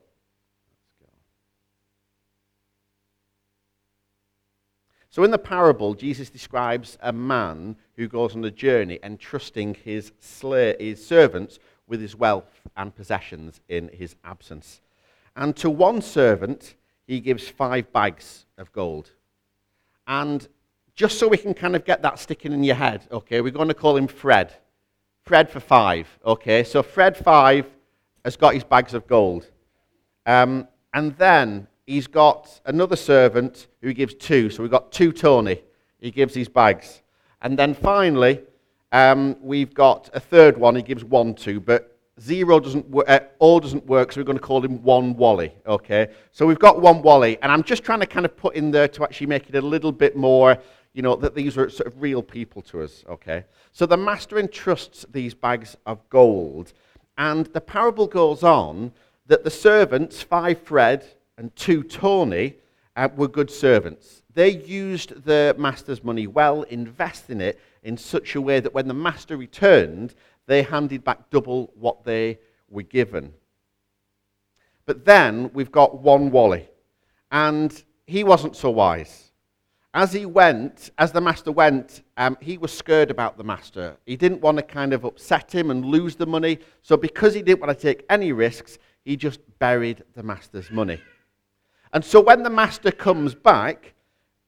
So, 5.13 5.24
in 5.24 5.29
the 5.29 5.38
parable, 5.38 5.93
Jesus 5.93 6.32
describes 6.32 6.98
a 7.00 7.13
man 7.13 7.75
who 7.98 8.08
goes 8.08 8.36
on 8.36 8.43
a 8.46 8.50
journey 8.50 8.98
entrusting 9.03 9.75
his, 9.75 10.12
his 10.41 11.05
servants 11.05 11.60
with 11.86 12.01
his 12.01 12.15
wealth 12.15 12.62
and 12.75 12.96
possessions 12.96 13.62
in 13.70 13.91
his 13.93 14.15
absence. 14.24 14.82
And 15.36 15.55
to 15.58 15.70
one 15.70 16.01
servant, 16.01 16.74
he 17.05 17.20
gives 17.20 17.48
five 17.48 17.93
bags 17.93 18.48
of 18.58 18.72
gold. 18.72 19.12
And 20.08 20.48
just 20.96 21.20
so 21.20 21.27
we 21.27 21.38
can 21.38 21.53
kind 21.53 21.75
of 21.75 21.86
get 21.86 22.01
that 22.01 22.17
sticking 22.17 22.51
in 22.51 22.63
your 22.63 22.74
head, 22.74 23.05
okay, 23.12 23.39
we're 23.41 23.51
going 23.51 23.67
to 23.67 23.75
call 23.75 23.96
him 23.96 24.08
Fred. 24.08 24.51
Fred 25.22 25.48
for 25.48 25.60
five, 25.60 26.08
okay? 26.25 26.63
So 26.63 26.82
Fred 26.82 27.15
five 27.15 27.67
has 28.25 28.36
got 28.36 28.55
his 28.55 28.63
bags 28.63 28.96
of 28.96 29.05
gold. 29.05 29.48
Um, 30.25 30.67
and 30.91 31.15
then 31.20 31.67
he's 31.85 32.07
got 32.07 32.61
another 32.65 32.95
servant 32.95 33.67
who 33.81 33.93
gives 33.93 34.13
two. 34.13 34.49
So 34.49 34.63
we've 34.63 34.71
got 34.71 34.91
two 34.91 35.11
Tony. 35.11 35.61
He 35.99 36.11
gives 36.11 36.33
his 36.33 36.49
bags. 36.49 37.01
And 37.41 37.57
then 37.57 37.73
finally, 37.73 38.41
um, 38.91 39.35
we've 39.41 39.73
got 39.73 40.09
a 40.13 40.19
third 40.19 40.57
one. 40.57 40.75
He 40.75 40.81
gives 40.81 41.03
one 41.03 41.33
to. 41.35 41.59
But 41.59 41.93
zero 42.19 42.59
doesn't 42.59 42.89
work, 42.89 43.09
uh, 43.09 43.19
all 43.39 43.59
doesn't 43.59 43.85
work, 43.85 44.11
so 44.11 44.21
we're 44.21 44.25
going 44.25 44.37
to 44.37 44.43
call 44.43 44.63
him 44.63 44.81
one 44.83 45.15
Wally, 45.15 45.53
okay? 45.65 46.09
So 46.31 46.45
we've 46.45 46.59
got 46.59 46.81
one 46.81 47.01
Wally, 47.01 47.37
and 47.41 47.51
I'm 47.51 47.63
just 47.63 47.83
trying 47.83 47.99
to 48.01 48.05
kind 48.05 48.25
of 48.25 48.35
put 48.37 48.55
in 48.55 48.71
there 48.71 48.87
to 48.89 49.03
actually 49.03 49.27
make 49.27 49.49
it 49.49 49.55
a 49.55 49.61
little 49.61 49.91
bit 49.91 50.15
more, 50.15 50.57
you 50.93 51.01
know, 51.01 51.15
that 51.15 51.35
these 51.35 51.57
are 51.57 51.69
sort 51.69 51.87
of 51.87 52.01
real 52.01 52.21
people 52.21 52.61
to 52.63 52.83
us, 52.83 53.03
okay? 53.09 53.45
So 53.71 53.85
the 53.85 53.97
master 53.97 54.37
entrusts 54.37 55.05
these 55.11 55.33
bags 55.33 55.75
of 55.85 56.07
gold, 56.09 56.73
and 57.17 57.47
the 57.47 57.61
parable 57.61 58.07
goes 58.07 58.43
on 58.43 58.91
that 59.25 59.43
the 59.43 59.51
servants, 59.51 60.21
five 60.21 60.61
Fred 60.61 61.05
and 61.37 61.55
two 61.55 61.83
Tony, 61.83 62.55
uh, 62.95 63.09
were 63.15 63.27
good 63.27 63.49
servants. 63.49 64.23
They 64.33 64.49
used 64.49 65.23
the 65.25 65.55
master's 65.57 66.03
money 66.03 66.27
well, 66.27 66.63
investing 66.63 67.41
it 67.41 67.59
in 67.83 67.97
such 67.97 68.35
a 68.35 68.41
way 68.41 68.59
that 68.59 68.73
when 68.73 68.87
the 68.87 68.93
master 68.93 69.37
returned, 69.37 70.15
they 70.45 70.63
handed 70.63 71.03
back 71.03 71.29
double 71.29 71.71
what 71.75 72.03
they 72.03 72.39
were 72.69 72.83
given. 72.83 73.33
But 74.85 75.05
then 75.05 75.49
we've 75.53 75.71
got 75.71 76.01
one 76.01 76.31
Wally, 76.31 76.67
and 77.31 77.83
he 78.05 78.23
wasn't 78.23 78.55
so 78.55 78.69
wise. 78.69 79.31
as 79.93 80.11
he 80.11 80.25
went, 80.25 80.89
as 80.97 81.11
the 81.11 81.21
master 81.21 81.51
went, 81.51 82.01
um, 82.17 82.35
he 82.41 82.57
was 82.57 82.71
scared 82.71 83.11
about 83.11 83.37
the 83.37 83.43
master. 83.43 83.95
He 84.05 84.15
didn't 84.15 84.41
want 84.41 84.57
to 84.57 84.63
kind 84.63 84.91
of 84.91 85.05
upset 85.05 85.53
him 85.53 85.69
and 85.69 85.85
lose 85.85 86.15
the 86.15 86.25
money. 86.25 86.59
So, 86.81 86.97
because 86.97 87.35
he 87.35 87.43
didn't 87.43 87.61
want 87.61 87.77
to 87.77 87.81
take 87.81 88.03
any 88.09 88.31
risks, 88.31 88.79
he 89.05 89.15
just 89.15 89.39
buried 89.59 90.03
the 90.15 90.23
master's 90.23 90.71
money. 90.71 90.99
And 91.93 92.03
so, 92.03 92.19
when 92.19 92.43
the 92.43 92.50
master 92.50 92.91
comes 92.91 93.33
back 93.33 93.93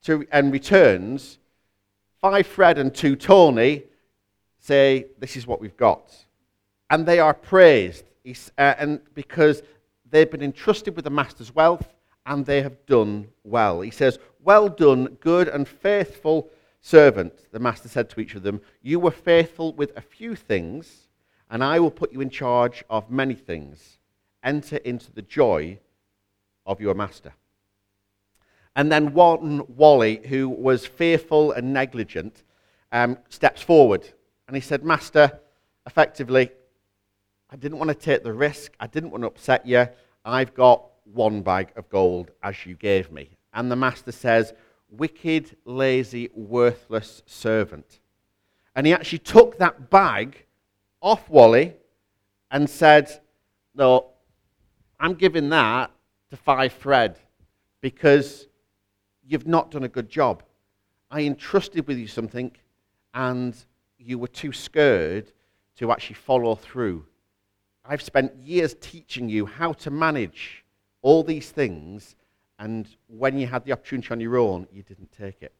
to, 0.03 0.27
and 0.31 0.51
returns, 0.51 1.37
five 2.19 2.45
Fred 2.45 2.77
and 2.77 2.93
two 2.93 3.15
Tony 3.15 3.83
say, 4.59 5.05
This 5.19 5.37
is 5.37 5.47
what 5.47 5.61
we've 5.61 5.77
got. 5.77 6.13
And 6.89 7.05
they 7.05 7.19
are 7.19 7.33
praised 7.33 8.03
uh, 8.57 8.73
and 8.77 9.01
because 9.13 9.61
they've 10.09 10.29
been 10.29 10.41
entrusted 10.41 10.95
with 10.95 11.05
the 11.05 11.11
master's 11.11 11.53
wealth 11.53 11.93
and 12.25 12.45
they 12.45 12.61
have 12.61 12.85
done 12.85 13.27
well. 13.43 13.81
He 13.81 13.91
says, 13.91 14.17
well 14.43 14.67
done, 14.67 15.17
good 15.19 15.47
and 15.47 15.67
faithful 15.67 16.49
servant, 16.81 17.33
the 17.51 17.59
master 17.59 17.87
said 17.87 18.09
to 18.11 18.19
each 18.19 18.35
of 18.35 18.43
them. 18.43 18.61
You 18.81 18.99
were 18.99 19.11
faithful 19.11 19.73
with 19.73 19.95
a 19.97 20.01
few 20.01 20.35
things, 20.35 21.07
and 21.49 21.63
I 21.63 21.79
will 21.79 21.91
put 21.91 22.11
you 22.11 22.21
in 22.21 22.29
charge 22.29 22.83
of 22.89 23.11
many 23.11 23.35
things. 23.35 23.99
Enter 24.43 24.77
into 24.77 25.11
the 25.11 25.21
joy 25.21 25.79
of 26.65 26.81
your 26.81 26.93
master. 26.93 27.33
And 28.75 28.91
then 28.91 29.13
one, 29.13 29.63
Wally, 29.75 30.21
who 30.27 30.49
was 30.49 30.85
fearful 30.85 31.51
and 31.51 31.73
negligent, 31.73 32.43
um, 32.91 33.17
steps 33.29 33.61
forward 33.61 34.07
and 34.47 34.55
he 34.55 34.61
said, 34.61 34.83
Master, 34.83 35.39
effectively, 35.85 36.51
I 37.49 37.55
didn't 37.55 37.77
want 37.77 37.89
to 37.89 37.95
take 37.95 38.23
the 38.23 38.33
risk. 38.33 38.73
I 38.79 38.87
didn't 38.87 39.11
want 39.11 39.23
to 39.23 39.27
upset 39.27 39.65
you. 39.65 39.87
I've 40.23 40.53
got 40.53 40.85
one 41.05 41.41
bag 41.41 41.71
of 41.75 41.89
gold 41.89 42.31
as 42.43 42.65
you 42.65 42.75
gave 42.75 43.11
me. 43.11 43.37
And 43.53 43.71
the 43.71 43.75
master 43.75 44.11
says, 44.11 44.53
Wicked, 44.89 45.57
lazy, 45.65 46.29
worthless 46.33 47.23
servant. 47.25 47.99
And 48.75 48.85
he 48.85 48.93
actually 48.93 49.19
took 49.19 49.57
that 49.57 49.89
bag 49.89 50.45
off 51.01 51.29
Wally 51.29 51.73
and 52.51 52.69
said, 52.69 53.21
No, 53.73 54.11
I'm 54.99 55.13
giving 55.13 55.49
that 55.49 55.91
to 56.35 56.41
Five 56.41 56.73
Fred 56.73 57.17
because 57.81 58.47
you've 59.25 59.47
not 59.47 59.71
done 59.71 59.83
a 59.83 59.89
good 59.89 60.09
job. 60.09 60.43
I 61.09 61.21
entrusted 61.21 61.87
with 61.87 61.97
you 61.97 62.07
something 62.07 62.51
and 63.13 63.55
you 63.97 64.19
were 64.19 64.27
too 64.27 64.51
scared 64.51 65.31
to 65.77 65.91
actually 65.91 66.15
follow 66.15 66.55
through. 66.55 67.05
I've 67.85 68.01
spent 68.01 68.35
years 68.35 68.75
teaching 68.81 69.29
you 69.29 69.45
how 69.45 69.73
to 69.73 69.91
manage 69.91 70.65
all 71.01 71.23
these 71.23 71.51
things 71.51 72.15
and 72.59 72.87
when 73.07 73.37
you 73.37 73.47
had 73.47 73.63
the 73.63 73.71
opportunity 73.71 74.09
on 74.11 74.19
your 74.19 74.37
own, 74.37 74.67
you 74.71 74.83
didn't 74.83 75.11
take 75.11 75.41
it. 75.41 75.53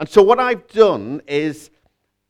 And 0.00 0.08
so, 0.08 0.22
what 0.22 0.40
I've 0.40 0.66
done 0.68 1.20
is, 1.28 1.70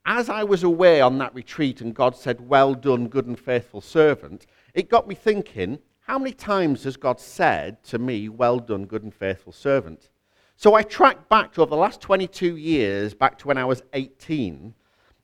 as 0.05 0.29
I 0.29 0.43
was 0.43 0.65
away 0.65 1.01
on 1.01 1.19
that 1.19 1.33
retreat 1.33 1.81
and 1.81 1.95
God 1.95 2.17
said, 2.17 2.49
Well 2.49 2.75
done, 2.75 3.07
good 3.07 3.27
and 3.27 3.39
faithful 3.39 3.81
servant, 3.81 4.47
it 4.75 4.89
got 4.89 5.07
me 5.07 5.15
thinking, 5.15 5.79
how 6.03 6.19
many 6.19 6.33
times 6.33 6.85
has 6.85 6.97
God 6.97 7.21
said 7.21 7.83
to 7.85 7.99
me, 7.99 8.29
Well 8.29 8.59
done, 8.59 8.87
good 8.87 9.03
and 9.03 9.15
faithful 9.15 9.53
servant? 9.53 10.11
So 10.57 10.75
I 10.75 10.83
tracked 10.83 11.29
back 11.29 11.53
to 11.55 11.63
over 11.63 11.71
the 11.71 11.77
last 11.77 12.01
22 12.01 12.57
years, 12.57 13.15
back 13.15 13.39
to 13.39 13.49
when 13.49 13.59
I 13.59 13.65
was 13.65 13.83
18, 13.95 14.75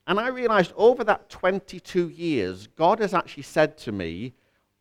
and 0.07 0.21
I 0.21 0.29
realized 0.29 0.73
over 0.77 1.05
that 1.05 1.29
22 1.29 2.09
years, 2.09 2.67
God 2.67 2.99
has 2.99 3.15
actually 3.15 3.43
said 3.45 3.77
to 3.79 3.93
me, 3.93 4.35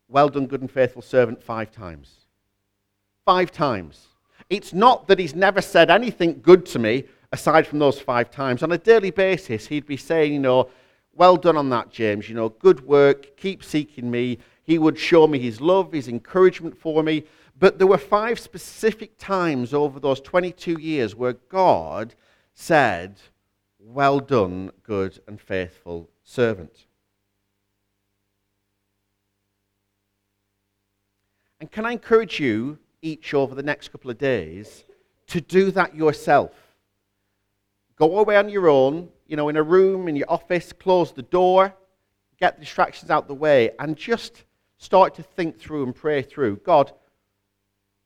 Well 0.07 0.29
done, 0.29 0.47
good 0.47 0.61
and 0.61 0.71
faithful 0.71 1.01
servant, 1.01 1.43
five 1.43 1.71
times 1.71 2.27
five 3.27 3.51
times. 3.51 4.07
It's 4.49 4.71
not 4.71 5.09
that 5.09 5.19
he's 5.19 5.35
never 5.35 5.61
said 5.61 5.91
anything 5.91 6.39
good 6.41 6.65
to 6.67 6.79
me 6.79 7.03
aside 7.33 7.67
from 7.67 7.77
those 7.77 7.99
five 7.99 8.31
times. 8.31 8.63
On 8.63 8.71
a 8.71 8.77
daily 8.77 9.11
basis, 9.11 9.67
he'd 9.67 9.85
be 9.85 9.97
saying, 9.97 10.31
you 10.31 10.39
know, 10.39 10.69
well 11.13 11.35
done 11.35 11.57
on 11.57 11.69
that, 11.71 11.91
James. 11.91 12.29
You 12.29 12.35
know, 12.35 12.47
good 12.47 12.87
work. 12.87 13.35
Keep 13.35 13.65
seeking 13.65 14.09
me. 14.09 14.37
He 14.67 14.77
would 14.77 14.99
show 14.99 15.25
me 15.25 15.39
his 15.39 15.59
love, 15.59 15.93
his 15.93 16.07
encouragement 16.07 16.77
for 16.77 17.01
me. 17.01 17.23
But 17.57 17.79
there 17.79 17.87
were 17.87 17.97
five 17.97 18.37
specific 18.37 19.17
times 19.17 19.73
over 19.73 19.99
those 19.99 20.21
22 20.21 20.79
years 20.79 21.15
where 21.15 21.33
God 21.33 22.13
said, 22.53 23.15
Well 23.79 24.19
done, 24.19 24.71
good 24.83 25.19
and 25.25 25.41
faithful 25.41 26.09
servant. 26.23 26.85
And 31.59 31.71
can 31.71 31.85
I 31.85 31.93
encourage 31.93 32.39
you 32.39 32.77
each 33.01 33.33
over 33.33 33.55
the 33.55 33.63
next 33.63 33.91
couple 33.91 34.11
of 34.11 34.17
days 34.17 34.83
to 35.27 35.41
do 35.41 35.71
that 35.71 35.95
yourself. 35.95 36.51
Go 37.95 38.19
away 38.19 38.37
on 38.37 38.49
your 38.49 38.67
own, 38.69 39.09
you 39.27 39.35
know, 39.35 39.49
in 39.49 39.57
a 39.57 39.63
room, 39.63 40.07
in 40.07 40.15
your 40.15 40.29
office, 40.29 40.71
close 40.71 41.11
the 41.11 41.23
door, 41.23 41.73
get 42.39 42.55
the 42.55 42.61
distractions 42.65 43.09
out 43.09 43.27
the 43.27 43.33
way, 43.33 43.71
and 43.79 43.95
just 43.95 44.43
start 44.77 45.15
to 45.15 45.23
think 45.23 45.59
through 45.59 45.83
and 45.83 45.95
pray 45.95 46.21
through 46.21 46.57
God, 46.57 46.91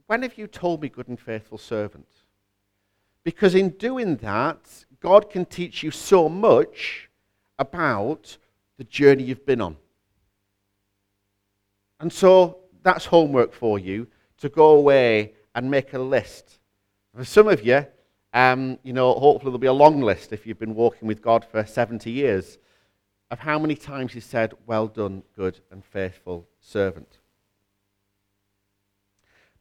when 0.07 0.23
have 0.23 0.37
you 0.37 0.47
told 0.47 0.81
me, 0.81 0.89
good 0.89 1.07
and 1.07 1.19
faithful 1.19 1.57
servant? 1.57 2.07
Because 3.23 3.55
in 3.55 3.69
doing 3.69 4.17
that, 4.17 4.85
God 4.99 5.29
can 5.29 5.45
teach 5.45 5.83
you 5.83 5.91
so 5.91 6.27
much 6.27 7.09
about 7.59 8.37
the 8.77 8.83
journey 8.83 9.23
you've 9.23 9.45
been 9.45 9.61
on. 9.61 9.77
And 11.99 12.11
so 12.11 12.57
that's 12.83 13.05
homework 13.05 13.53
for 13.53 13.77
you 13.77 14.07
to 14.39 14.49
go 14.49 14.71
away 14.71 15.33
and 15.53 15.69
make 15.69 15.93
a 15.93 15.99
list. 15.99 16.59
For 17.15 17.23
some 17.23 17.47
of 17.47 17.63
you, 17.63 17.85
um, 18.33 18.79
you 18.83 18.93
know, 18.93 19.13
hopefully 19.13 19.51
there'll 19.51 19.59
be 19.59 19.67
a 19.67 19.73
long 19.73 20.01
list 20.01 20.33
if 20.33 20.47
you've 20.47 20.59
been 20.59 20.73
walking 20.73 21.07
with 21.07 21.21
God 21.21 21.45
for 21.45 21.65
70 21.65 22.09
years 22.09 22.57
of 23.31 23.39
how 23.39 23.57
many 23.57 23.75
times 23.75 24.13
He 24.13 24.19
said, 24.19 24.53
Well 24.67 24.87
done, 24.87 25.23
good 25.35 25.59
and 25.71 25.83
faithful 25.83 26.47
servant. 26.59 27.17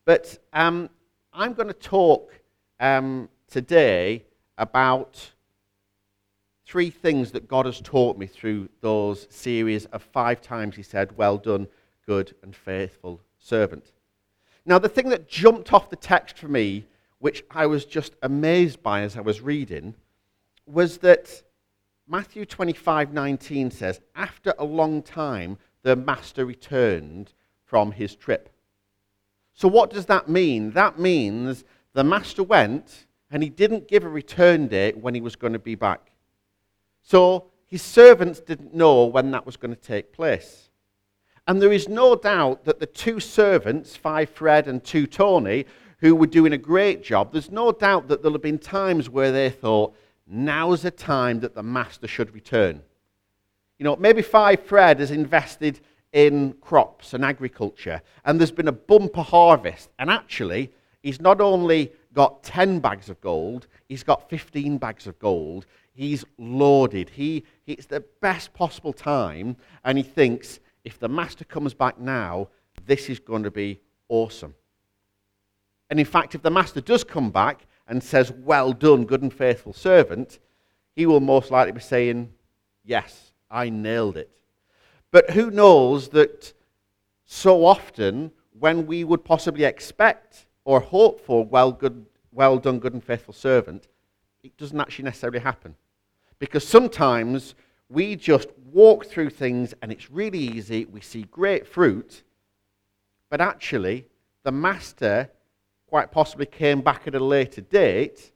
But 0.05 0.39
um, 0.53 0.91
I'm 1.33 1.55
going 1.55 1.69
to 1.69 1.75
talk 1.75 2.35
um, 2.81 3.29
today 3.49 4.25
about 4.59 5.31
three 6.67 6.91
things 6.91 7.31
that 7.31 7.49
God 7.49 7.67
has 7.67 7.81
taught 7.81 8.19
me 8.19 8.27
through 8.27 8.69
those 8.81 9.29
series 9.31 9.87
of 9.87 10.03
five 10.03 10.43
times 10.43 10.75
He 10.75 10.83
said, 10.83 11.17
Well 11.17 11.39
done, 11.39 11.69
good 12.07 12.35
and 12.43 12.55
faithful 12.55 13.21
servant. 13.39 13.93
Now, 14.67 14.79
the 14.79 14.89
thing 14.89 15.09
that 15.11 15.29
jumped 15.29 15.73
off 15.73 15.91
the 15.91 15.97
text 15.97 16.37
for 16.37 16.49
me, 16.49 16.87
which 17.19 17.45
I 17.51 17.67
was 17.67 17.85
just 17.85 18.15
amazed 18.23 18.83
by 18.83 19.03
as 19.03 19.17
I 19.17 19.21
was 19.21 19.41
reading, 19.41 19.95
was 20.67 20.99
that 20.99 21.43
Matthew 22.11 22.45
25 22.45 23.13
19 23.13 23.71
says, 23.71 24.01
After 24.17 24.53
a 24.59 24.65
long 24.65 25.01
time, 25.01 25.59
the 25.83 25.95
master 25.95 26.45
returned 26.45 27.33
from 27.65 27.93
his 27.93 28.17
trip. 28.17 28.49
So, 29.55 29.69
what 29.69 29.91
does 29.91 30.07
that 30.07 30.29
mean? 30.29 30.73
That 30.73 30.99
means 30.99 31.65
the 31.93 32.03
master 32.03 32.43
went 32.43 33.07
and 33.31 33.45
he 33.45 33.49
didn't 33.49 33.87
give 33.87 34.03
a 34.03 34.09
return 34.09 34.67
date 34.67 34.99
when 34.99 35.15
he 35.15 35.21
was 35.21 35.37
going 35.37 35.53
to 35.53 35.61
be 35.61 35.77
back. 35.77 36.11
So, 37.01 37.47
his 37.65 37.81
servants 37.81 38.41
didn't 38.41 38.75
know 38.75 39.05
when 39.05 39.31
that 39.31 39.47
was 39.47 39.57
going 39.57 39.75
to 39.75 39.81
take 39.81 40.13
place. 40.13 40.71
And 41.47 41.63
there 41.63 41.73
is 41.73 41.89
no 41.89 42.17
doubt 42.17 42.65
that 42.65 42.81
the 42.81 42.87
two 42.87 43.21
servants, 43.21 43.95
Five 43.95 44.31
Fred 44.31 44.67
and 44.67 44.83
Two 44.83 45.07
Tony, 45.07 45.65
who 45.99 46.17
were 46.17 46.27
doing 46.27 46.55
a 46.55 46.59
great 46.59 47.05
job, 47.05 47.31
there's 47.31 47.53
no 47.53 47.71
doubt 47.71 48.09
that 48.09 48.21
there'll 48.21 48.35
have 48.35 48.43
been 48.43 48.59
times 48.59 49.09
where 49.09 49.31
they 49.31 49.51
thought, 49.51 49.95
now's 50.31 50.83
the 50.83 50.91
time 50.91 51.41
that 51.41 51.55
the 51.55 51.63
master 51.63 52.07
should 52.07 52.33
return. 52.33 52.83
You 53.79 53.85
know, 53.85 53.97
maybe 53.97 54.23
Five 54.23 54.61
Fred 54.65 55.01
has 55.01 55.11
invested 55.11 55.81
in 56.13 56.55
crops 56.61 57.15
and 57.15 57.25
agriculture, 57.25 58.03
and 58.25 58.39
there's 58.39 58.51
been 58.51 58.69
a 58.69 58.73
bumper 58.73 59.23
harvest. 59.23 59.91
And 59.99 60.11
actually, 60.11 60.71
he's 61.03 61.21
not 61.21 61.41
only 61.41 61.93
got 62.13 62.43
10 62.43 62.81
bags 62.81 63.09
of 63.09 63.21
gold, 63.21 63.67
he's 63.89 64.03
got 64.03 64.29
15 64.29 64.79
bags 64.79 65.07
of 65.07 65.19
gold. 65.19 65.67
He's 65.93 66.25
loaded. 66.39 67.11
He, 67.11 67.45
it's 67.67 67.87
the 67.87 68.05
best 68.21 68.53
possible 68.55 68.93
time, 68.93 69.57
and 69.85 69.99
he 69.99 70.05
thinks, 70.05 70.61
if 70.85 70.99
the 70.99 71.09
master 71.09 71.45
comes 71.45 71.75
back 71.75 71.99
now, 71.99 72.49
this 72.87 73.09
is 73.09 73.19
going 73.19 73.43
to 73.43 73.51
be 73.51 73.81
awesome. 74.09 74.55
And 75.91 75.99
in 75.99 76.07
fact, 76.07 76.35
if 76.35 76.43
the 76.43 76.51
master 76.51 76.81
does 76.81 77.05
come 77.05 77.31
back 77.31 77.67
and 77.91 78.03
says, 78.03 78.31
Well 78.31 78.73
done, 78.73 79.05
good 79.05 79.21
and 79.21 79.35
faithful 79.35 79.75
servant, 79.75 80.39
he 80.95 81.05
will 81.05 81.21
most 81.21 81.51
likely 81.51 81.73
be 81.73 81.81
saying, 81.81 82.33
Yes, 82.85 83.33
I 83.51 83.69
nailed 83.69 84.17
it. 84.17 84.31
But 85.11 85.31
who 85.31 85.51
knows 85.51 86.09
that 86.11 86.55
so 87.27 87.67
often, 87.67 88.31
when 88.59 88.87
we 88.87 89.05
would 89.05 89.25
possibly 89.25 89.65
expect 89.65 90.47
or 90.65 90.81
hope 90.81 91.21
for, 91.21 91.45
Well, 91.45 91.73
good, 91.73 92.07
well 92.33 92.59
done, 92.59 92.79
good 92.79 92.95
and 92.95 93.05
faithful 93.05 93.35
servant, 93.35 93.89
it 94.45 94.57
doesn't 94.57 94.81
actually 94.81 95.05
necessarily 95.05 95.41
happen. 95.41 95.75
Because 96.39 96.67
sometimes 96.67 97.55
we 97.89 98.15
just 98.15 98.49
walk 98.73 99.07
through 99.07 99.31
things 99.31 99.75
and 99.83 99.91
it's 99.91 100.11
really 100.11 100.39
easy. 100.39 100.85
We 100.85 101.01
see 101.01 101.25
great 101.25 101.67
fruit. 101.67 102.23
But 103.29 103.41
actually, 103.41 104.07
the 104.45 104.53
master 104.53 105.31
quite 105.91 106.13
possibly 106.13 106.47
came 106.47 106.81
back 106.81 107.09
at 107.09 107.17
a 107.17 107.21
later 107.21 107.61
date 107.61 108.31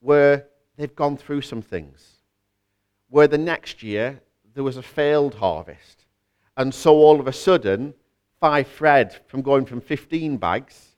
where 0.00 0.48
they've 0.76 0.96
gone 0.96 1.16
through 1.16 1.40
some 1.40 1.62
things, 1.62 2.16
where 3.08 3.28
the 3.28 3.38
next 3.38 3.80
year 3.80 4.20
there 4.54 4.64
was 4.64 4.76
a 4.76 4.82
failed 4.82 5.36
harvest. 5.36 6.04
And 6.56 6.74
so 6.74 6.96
all 6.96 7.20
of 7.20 7.28
a 7.28 7.32
sudden, 7.32 7.94
five 8.40 8.66
Fred, 8.66 9.20
from 9.28 9.40
going 9.40 9.66
from 9.66 9.80
15 9.80 10.36
bags, 10.36 10.96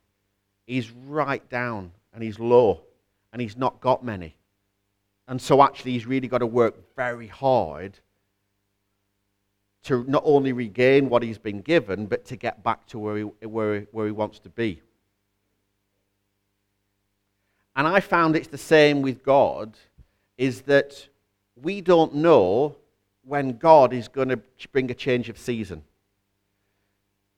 he's 0.66 0.90
right 0.90 1.46
down 1.50 1.92
and 2.14 2.22
he's 2.22 2.38
low 2.38 2.84
and 3.34 3.42
he's 3.42 3.58
not 3.58 3.78
got 3.82 4.02
many. 4.02 4.34
And 5.28 5.40
so 5.42 5.62
actually, 5.62 5.92
he's 5.92 6.06
really 6.06 6.26
got 6.26 6.38
to 6.38 6.46
work 6.46 6.96
very 6.96 7.26
hard 7.26 7.98
to 9.82 10.04
not 10.08 10.22
only 10.24 10.54
regain 10.54 11.10
what 11.10 11.22
he's 11.22 11.36
been 11.36 11.60
given, 11.60 12.06
but 12.06 12.24
to 12.24 12.36
get 12.36 12.64
back 12.64 12.86
to 12.86 12.98
where 12.98 13.16
he, 13.18 13.22
where, 13.46 13.82
where 13.92 14.06
he 14.06 14.12
wants 14.12 14.38
to 14.38 14.48
be. 14.48 14.80
And 17.78 17.86
I 17.86 18.00
found 18.00 18.34
it's 18.34 18.48
the 18.48 18.58
same 18.58 19.02
with 19.02 19.22
God, 19.22 19.78
is 20.36 20.62
that 20.62 21.06
we 21.54 21.80
don't 21.80 22.16
know 22.16 22.74
when 23.22 23.56
God 23.56 23.92
is 23.92 24.08
going 24.08 24.30
to 24.30 24.40
bring 24.72 24.90
a 24.90 24.94
change 24.94 25.28
of 25.28 25.38
season. 25.38 25.84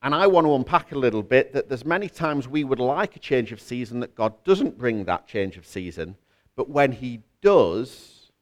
And 0.01 0.15
I 0.15 0.27
want 0.29 0.47
to 0.47 0.55
unpack 0.55 0.93
a 0.93 0.99
little 0.99 1.23
bit 1.23 1.53
that 1.53 1.69
there's 1.69 1.85
many 1.85 2.09
times 2.09 2.49
we 2.49 2.65
would 2.65 2.81
like 2.81 3.17
a 3.17 3.19
change 3.19 3.53
of 3.53 3.61
season 3.61 4.01
that 4.01 4.15
God 4.15 4.33
doesn't 4.43 4.79
bring 4.79 5.05
that 5.05 5.27
change 5.27 5.59
of 5.59 5.67
season, 5.67 6.17
but 6.57 6.71
when 6.71 6.93
he 6.93 7.21
does, 7.43 8.33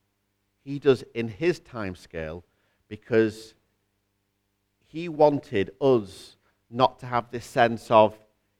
he 0.62 0.78
does 0.78 1.02
in 1.14 1.26
his 1.26 1.58
time 1.58 1.96
scale 1.96 2.44
because 2.86 3.54
he 4.86 5.08
wanted 5.08 5.72
us 5.80 6.36
not 6.70 7.00
to 7.00 7.06
have 7.06 7.32
this 7.32 7.44
sense 7.44 7.90
of, 7.90 8.16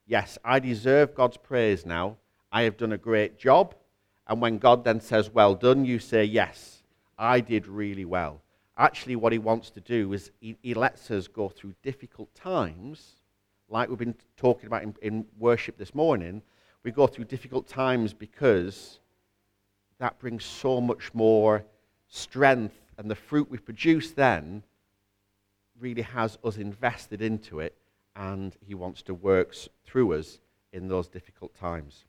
yes, 0.08 0.38
I 0.44 0.58
deserve 0.58 1.14
God's 1.14 1.36
praise 1.36 1.86
now. 1.86 2.16
I 2.50 2.62
have 2.62 2.76
done 2.76 2.92
a 2.92 2.98
great 2.98 3.38
job. 3.38 3.74
And 4.26 4.40
when 4.40 4.58
God 4.58 4.84
then 4.84 5.00
says, 5.00 5.30
well 5.30 5.54
done, 5.54 5.84
you 5.84 5.98
say, 5.98 6.24
yes, 6.24 6.82
I 7.18 7.40
did 7.40 7.66
really 7.66 8.04
well. 8.04 8.42
Actually, 8.76 9.16
what 9.16 9.32
he 9.32 9.38
wants 9.38 9.70
to 9.70 9.80
do 9.80 10.12
is 10.12 10.30
he, 10.40 10.56
he 10.62 10.74
lets 10.74 11.10
us 11.10 11.26
go 11.26 11.48
through 11.48 11.74
difficult 11.82 12.32
times, 12.34 13.16
like 13.68 13.88
we've 13.88 13.98
been 13.98 14.14
talking 14.36 14.66
about 14.66 14.82
in, 14.82 14.94
in 15.02 15.26
worship 15.38 15.76
this 15.76 15.94
morning. 15.94 16.42
We 16.84 16.92
go 16.92 17.06
through 17.06 17.24
difficult 17.24 17.66
times 17.66 18.14
because 18.14 19.00
that 19.98 20.18
brings 20.20 20.44
so 20.44 20.80
much 20.80 21.12
more 21.12 21.64
strength, 22.06 22.78
and 22.96 23.10
the 23.10 23.16
fruit 23.16 23.50
we 23.50 23.58
produce 23.58 24.12
then 24.12 24.62
really 25.80 26.02
has 26.02 26.38
us 26.44 26.56
invested 26.56 27.20
into 27.20 27.60
it, 27.60 27.74
and 28.14 28.56
He 28.64 28.74
wants 28.74 29.02
to 29.02 29.14
work 29.14 29.54
through 29.84 30.14
us 30.14 30.38
in 30.72 30.86
those 30.86 31.08
difficult 31.08 31.54
times. 31.54 32.04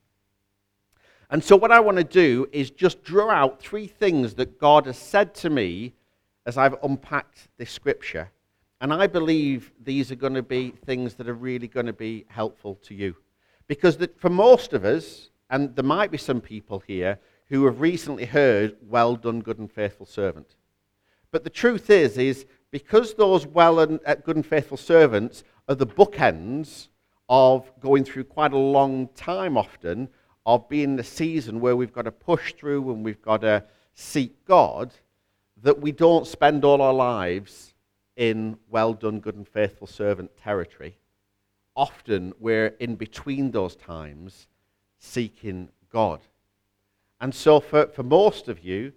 And 1.30 1.44
so, 1.44 1.56
what 1.56 1.72
I 1.72 1.80
want 1.80 1.98
to 1.98 2.04
do 2.04 2.48
is 2.52 2.72
just 2.72 3.04
draw 3.04 3.30
out 3.30 3.62
three 3.62 3.86
things 3.86 4.34
that 4.36 4.60
God 4.60 4.88
has 4.88 4.98
said 4.98 5.36
to 5.36 5.50
me 5.50 5.94
as 6.46 6.58
I've 6.58 6.76
unpacked 6.84 7.50
this 7.58 7.72
scripture. 7.72 8.32
And 8.82 8.94
I 8.94 9.08
believe 9.08 9.72
these 9.84 10.12
are 10.12 10.16
going 10.16 10.34
to 10.34 10.42
be 10.42 10.72
things 10.86 11.16
that 11.16 11.28
are 11.28 11.34
really 11.34 11.68
going 11.68 11.86
to 11.86 11.94
be 11.94 12.26
helpful 12.30 12.76
to 12.84 12.96
you. 12.96 13.16
Because 13.68 13.98
for 14.18 14.30
most 14.30 14.74
of 14.74 14.86
us, 14.86 15.30
and 15.50 15.76
there 15.76 15.84
might 15.84 16.12
be 16.12 16.18
some 16.18 16.42
people 16.42 16.82
here 16.88 17.20
who 17.50 17.66
have 17.66 17.82
recently 17.82 18.26
heard, 18.26 18.78
Well 18.82 19.16
done, 19.16 19.42
good 19.42 19.60
and 19.60 19.72
faithful 19.72 20.06
servant. 20.06 20.56
But 21.32 21.44
the 21.44 21.50
truth 21.52 21.92
is, 21.92 22.18
is 22.18 22.46
because 22.72 23.14
those 23.14 23.46
well 23.46 23.80
and 23.80 24.00
uh, 24.06 24.16
good 24.16 24.36
and 24.36 24.46
faithful 24.46 24.78
servants 24.78 25.44
are 25.68 25.76
the 25.76 25.86
bookends 25.86 26.88
of 27.28 27.72
going 27.80 28.04
through 28.04 28.24
quite 28.24 28.54
a 28.54 28.58
long 28.58 29.10
time 29.10 29.58
often 29.58 30.10
of 30.50 30.68
being 30.68 30.96
the 30.96 31.03
season 31.03 31.60
where 31.60 31.75
we've 31.75 31.94
got 31.94 32.06
to 32.06 32.12
push 32.12 32.53
through 32.53 32.91
and 32.91 33.06
we've 33.06 33.22
got 33.22 33.41
to 33.41 33.63
seek 33.94 34.44
God, 34.46 34.91
that 35.62 35.79
we 35.79 35.91
don't 35.91 36.25
spend 36.25 36.65
all 36.65 36.82
our 36.82 36.94
lives 36.94 37.75
in 38.15 38.58
well 38.68 38.94
done, 38.94 39.20
good 39.20 39.36
and 39.36 39.48
faithful 39.48 39.86
servant 39.86 40.36
territory. 40.38 40.97
Often 41.76 42.34
we're 42.39 42.74
in 42.80 42.95
between 42.95 43.52
those 43.52 43.76
times 43.76 44.47
seeking 44.97 45.69
God. 45.93 46.19
And 47.21 47.36
so, 47.36 47.60
for, 47.60 47.86
for 47.86 48.02
most 48.02 48.47
of 48.47 48.63
you, 48.63 48.93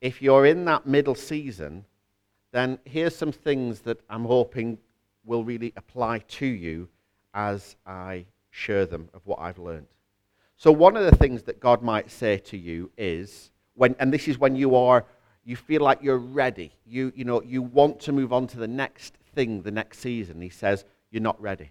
if 0.00 0.20
you're 0.20 0.44
in 0.44 0.64
that 0.64 0.86
middle 0.86 1.14
season, 1.14 1.84
then 2.50 2.80
here's 2.84 3.14
some 3.14 3.32
things 3.32 3.80
that 3.82 4.00
I'm 4.10 4.24
hoping 4.24 4.78
will 5.24 5.44
really 5.44 5.72
apply 5.76 6.18
to 6.40 6.46
you 6.46 6.88
as 7.32 7.76
I 7.86 8.24
share 8.50 8.86
them 8.86 9.08
of 9.14 9.20
what 9.24 9.38
I've 9.38 9.58
learned. 9.60 9.86
So, 10.56 10.72
one 10.72 10.96
of 10.96 11.04
the 11.04 11.14
things 11.16 11.42
that 11.44 11.60
God 11.60 11.82
might 11.82 12.10
say 12.10 12.38
to 12.38 12.56
you 12.56 12.90
is, 12.96 13.50
when, 13.74 13.94
and 13.98 14.12
this 14.12 14.26
is 14.26 14.38
when 14.38 14.56
you 14.56 14.74
are, 14.74 15.04
you 15.44 15.54
feel 15.54 15.82
like 15.82 16.02
you're 16.02 16.18
ready. 16.18 16.72
You, 16.86 17.12
you 17.14 17.24
know, 17.24 17.42
you 17.42 17.62
want 17.62 18.00
to 18.00 18.12
move 18.12 18.32
on 18.32 18.46
to 18.48 18.58
the 18.58 18.66
next 18.66 19.14
thing, 19.34 19.62
the 19.62 19.70
next 19.70 19.98
season. 19.98 20.40
He 20.40 20.48
says, 20.48 20.84
You're 21.10 21.22
not 21.22 21.40
ready. 21.40 21.70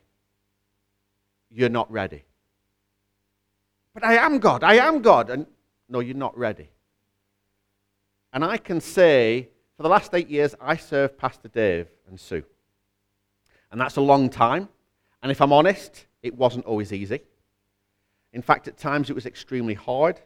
You're 1.50 1.70
not 1.70 1.92
ready. 1.92 2.24
But 3.94 4.04
I 4.04 4.18
am 4.18 4.40
God. 4.40 4.64
I 4.64 4.76
am 4.76 5.02
God. 5.02 5.30
And 5.30 5.48
no, 5.90 6.00
you're 6.00 6.16
not 6.16 6.38
ready. 6.38 6.70
And 8.34 8.44
I 8.44 8.58
can 8.58 8.82
say 8.82 9.50
for 9.78 9.84
the 9.84 9.90
last 9.90 10.14
eight 10.14 10.30
years, 10.30 10.56
I 10.62 10.78
served 10.78 11.18
Pastor 11.18 11.48
Dave 11.48 11.88
and 12.08 12.20
Sue. 12.20 12.44
And 13.72 13.82
that's 13.82 13.96
a 13.96 14.02
long 14.02 14.30
time. 14.30 14.70
And 15.24 15.32
if 15.32 15.42
I'm 15.42 15.52
honest, 15.52 16.06
it 16.22 16.36
wasn't 16.36 16.66
always 16.66 16.94
easy. 16.94 17.22
In 18.36 18.44
fact, 18.44 18.68
at 18.68 18.78
times 18.78 19.10
it 19.10 19.14
was 19.14 19.26
extremely 19.26 19.74
hard, 19.74 20.20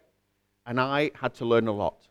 and 0.66 0.82
I 0.82 1.12
had 1.16 1.34
to 1.36 1.46
learn 1.46 1.68
a 1.68 1.72
lot. 1.72 2.08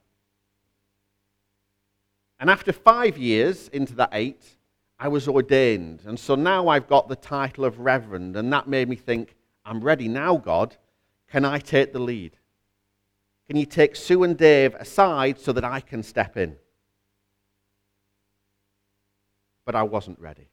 And 2.41 2.49
after 2.49 2.73
five 2.73 3.19
years 3.19 3.69
into 3.69 3.95
that 3.97 4.11
eight, 4.13 4.57
I 4.99 5.09
was 5.09 5.29
ordained. 5.29 6.03
And 6.07 6.19
so 6.19 6.35
now 6.35 6.69
I've 6.69 6.89
got 6.89 7.09
the 7.09 7.17
title 7.17 7.65
of 7.67 7.81
Reverend, 7.81 8.37
and 8.37 8.51
that 8.53 8.67
made 8.67 8.89
me 8.89 8.97
think, 8.97 9.35
I'm 9.67 9.81
ready 9.81 10.09
now, 10.09 10.37
God. 10.37 10.77
Can 11.31 11.45
I 11.45 11.59
take 11.59 11.93
the 11.93 11.99
lead? 11.99 12.39
Can 13.49 13.57
you 13.59 13.67
take 13.67 13.95
Sue 13.95 14.23
and 14.23 14.39
Dave 14.39 14.75
aside 14.77 15.39
so 15.39 15.53
that 15.53 15.65
I 15.65 15.81
can 15.81 16.03
step 16.03 16.39
in? 16.39 16.57
but 19.69 19.75
I 19.75 19.83
wasn't 19.83 20.19
ready. 20.19 20.49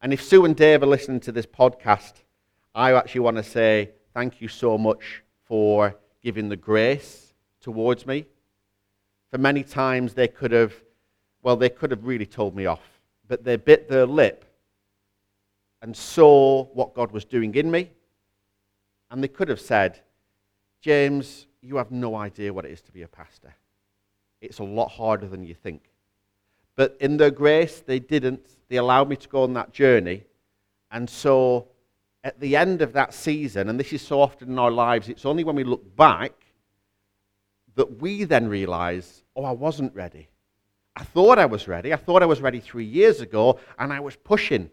And 0.00 0.12
if 0.12 0.20
Sue 0.24 0.44
and 0.44 0.56
Dave 0.56 0.82
are 0.82 0.86
listening 0.86 1.20
to 1.20 1.30
this 1.30 1.46
podcast, 1.46 2.14
I 2.74 2.92
actually 2.94 3.20
want 3.20 3.36
to 3.36 3.44
say 3.44 3.92
thank 4.14 4.40
you 4.40 4.48
so 4.48 4.76
much 4.76 5.22
for 5.44 5.96
giving 6.22 6.48
the 6.48 6.56
grace 6.56 7.34
towards 7.60 8.06
me. 8.06 8.26
For 9.30 9.38
many 9.38 9.62
times 9.62 10.14
they 10.14 10.28
could 10.28 10.52
have, 10.52 10.74
well, 11.42 11.56
they 11.56 11.70
could 11.70 11.90
have 11.90 12.04
really 12.04 12.26
told 12.26 12.54
me 12.54 12.66
off, 12.66 13.00
but 13.28 13.44
they 13.44 13.56
bit 13.56 13.88
their 13.88 14.06
lip 14.06 14.44
and 15.80 15.96
saw 15.96 16.64
what 16.66 16.94
God 16.94 17.10
was 17.10 17.24
doing 17.24 17.54
in 17.54 17.70
me. 17.70 17.90
And 19.10 19.22
they 19.22 19.28
could 19.28 19.48
have 19.48 19.60
said, 19.60 20.00
James, 20.80 21.46
you 21.60 21.76
have 21.76 21.90
no 21.90 22.14
idea 22.14 22.52
what 22.52 22.64
it 22.64 22.70
is 22.70 22.82
to 22.82 22.92
be 22.92 23.02
a 23.02 23.08
pastor. 23.08 23.54
It's 24.40 24.58
a 24.58 24.64
lot 24.64 24.90
harder 24.90 25.28
than 25.28 25.44
you 25.44 25.54
think. 25.54 25.82
But 26.76 26.96
in 27.00 27.16
their 27.16 27.30
grace, 27.30 27.82
they 27.84 27.98
didn't. 27.98 28.46
They 28.68 28.76
allowed 28.76 29.08
me 29.08 29.16
to 29.16 29.28
go 29.28 29.42
on 29.42 29.52
that 29.54 29.72
journey. 29.72 30.24
And 30.90 31.08
so 31.08 31.68
at 32.24 32.38
the 32.38 32.56
end 32.56 32.82
of 32.82 32.92
that 32.92 33.12
season, 33.12 33.68
and 33.68 33.78
this 33.78 33.92
is 33.92 34.02
so 34.02 34.20
often 34.20 34.50
in 34.50 34.58
our 34.58 34.70
lives, 34.70 35.08
it's 35.08 35.26
only 35.26 35.44
when 35.44 35.56
we 35.56 35.64
look 35.64 35.96
back 35.96 36.32
that 37.74 38.00
we 38.00 38.24
then 38.24 38.48
realize, 38.48 39.24
oh, 39.34 39.44
I 39.44 39.52
wasn't 39.52 39.94
ready. 39.94 40.28
I 40.94 41.04
thought 41.04 41.38
I 41.38 41.46
was 41.46 41.66
ready. 41.66 41.92
I 41.92 41.96
thought 41.96 42.22
I 42.22 42.26
was 42.26 42.40
ready 42.40 42.60
three 42.60 42.84
years 42.84 43.20
ago, 43.20 43.58
and 43.78 43.92
I 43.92 44.00
was 44.00 44.14
pushing. 44.14 44.70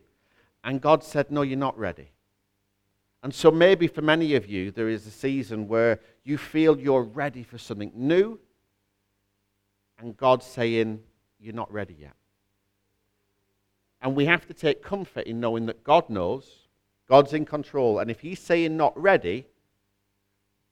And 0.64 0.82
God 0.82 1.04
said, 1.04 1.32
no, 1.32 1.42
you're 1.42 1.58
not 1.58 1.78
ready. 1.78 2.12
And 3.24 3.34
so 3.34 3.52
maybe 3.52 3.88
for 3.88 4.02
many 4.02 4.36
of 4.36 4.48
you, 4.48 4.72
there 4.72 4.90
is 4.90 5.08
a 5.08 5.12
season 5.12 5.68
where 5.68 6.00
you 6.24 6.38
feel 6.38 6.80
you're 6.80 7.04
ready 7.04 7.44
for 7.44 7.58
something 7.58 7.92
new, 7.96 8.40
and 9.98 10.16
God's 10.16 10.46
saying, 10.46 11.02
you're 11.40 11.54
not 11.54 11.72
ready 11.72 11.96
yet. 12.00 12.14
And 14.02 14.16
we 14.16 14.26
have 14.26 14.46
to 14.48 14.54
take 14.54 14.84
comfort 14.84 15.26
in 15.26 15.40
knowing 15.40 15.66
that 15.66 15.84
God 15.84 16.10
knows, 16.10 16.59
God's 17.10 17.34
in 17.34 17.46
control. 17.46 18.00
And 18.00 18.10
if 18.10 18.20
He's 18.20 18.40
saying 18.40 18.78
not 18.78 18.98
ready, 19.00 19.48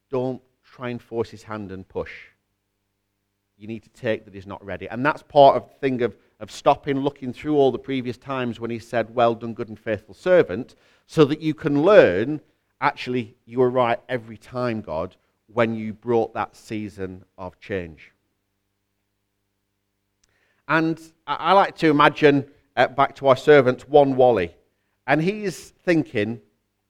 don't 0.09 0.41
try 0.63 0.89
and 0.89 1.01
force 1.01 1.29
His 1.29 1.43
hand 1.43 1.71
and 1.71 1.87
push. 1.87 2.11
You 3.57 3.67
need 3.67 3.83
to 3.83 3.89
take 3.89 4.23
that 4.25 4.35
He's 4.35 4.45
not 4.45 4.63
ready. 4.63 4.87
And 4.87 5.05
that's 5.05 5.23
part 5.23 5.57
of 5.57 5.67
the 5.67 5.75
thing 5.75 6.03
of, 6.03 6.15
of 6.39 6.51
stopping, 6.51 6.99
looking 6.99 7.33
through 7.33 7.55
all 7.55 7.71
the 7.71 7.79
previous 7.79 8.17
times 8.17 8.59
when 8.59 8.69
He 8.69 8.79
said, 8.79 9.13
Well 9.13 9.33
done, 9.33 9.53
good 9.53 9.69
and 9.69 9.79
faithful 9.79 10.13
servant, 10.13 10.75
so 11.07 11.25
that 11.25 11.41
you 11.41 11.53
can 11.53 11.81
learn 11.81 12.39
actually, 12.79 13.35
you 13.45 13.59
were 13.59 13.69
right 13.71 13.99
every 14.07 14.37
time, 14.37 14.81
God, 14.81 15.15
when 15.51 15.73
you 15.73 15.93
brought 15.93 16.33
that 16.35 16.55
season 16.55 17.23
of 17.37 17.59
change. 17.59 18.11
And 20.67 20.99
I 21.25 21.53
like 21.53 21.77
to 21.77 21.89
imagine, 21.89 22.45
uh, 22.75 22.87
back 22.87 23.15
to 23.15 23.27
our 23.27 23.37
servant, 23.37 23.89
one 23.89 24.15
Wally. 24.15 24.53
And 25.07 25.21
he's 25.21 25.69
thinking, 25.69 26.41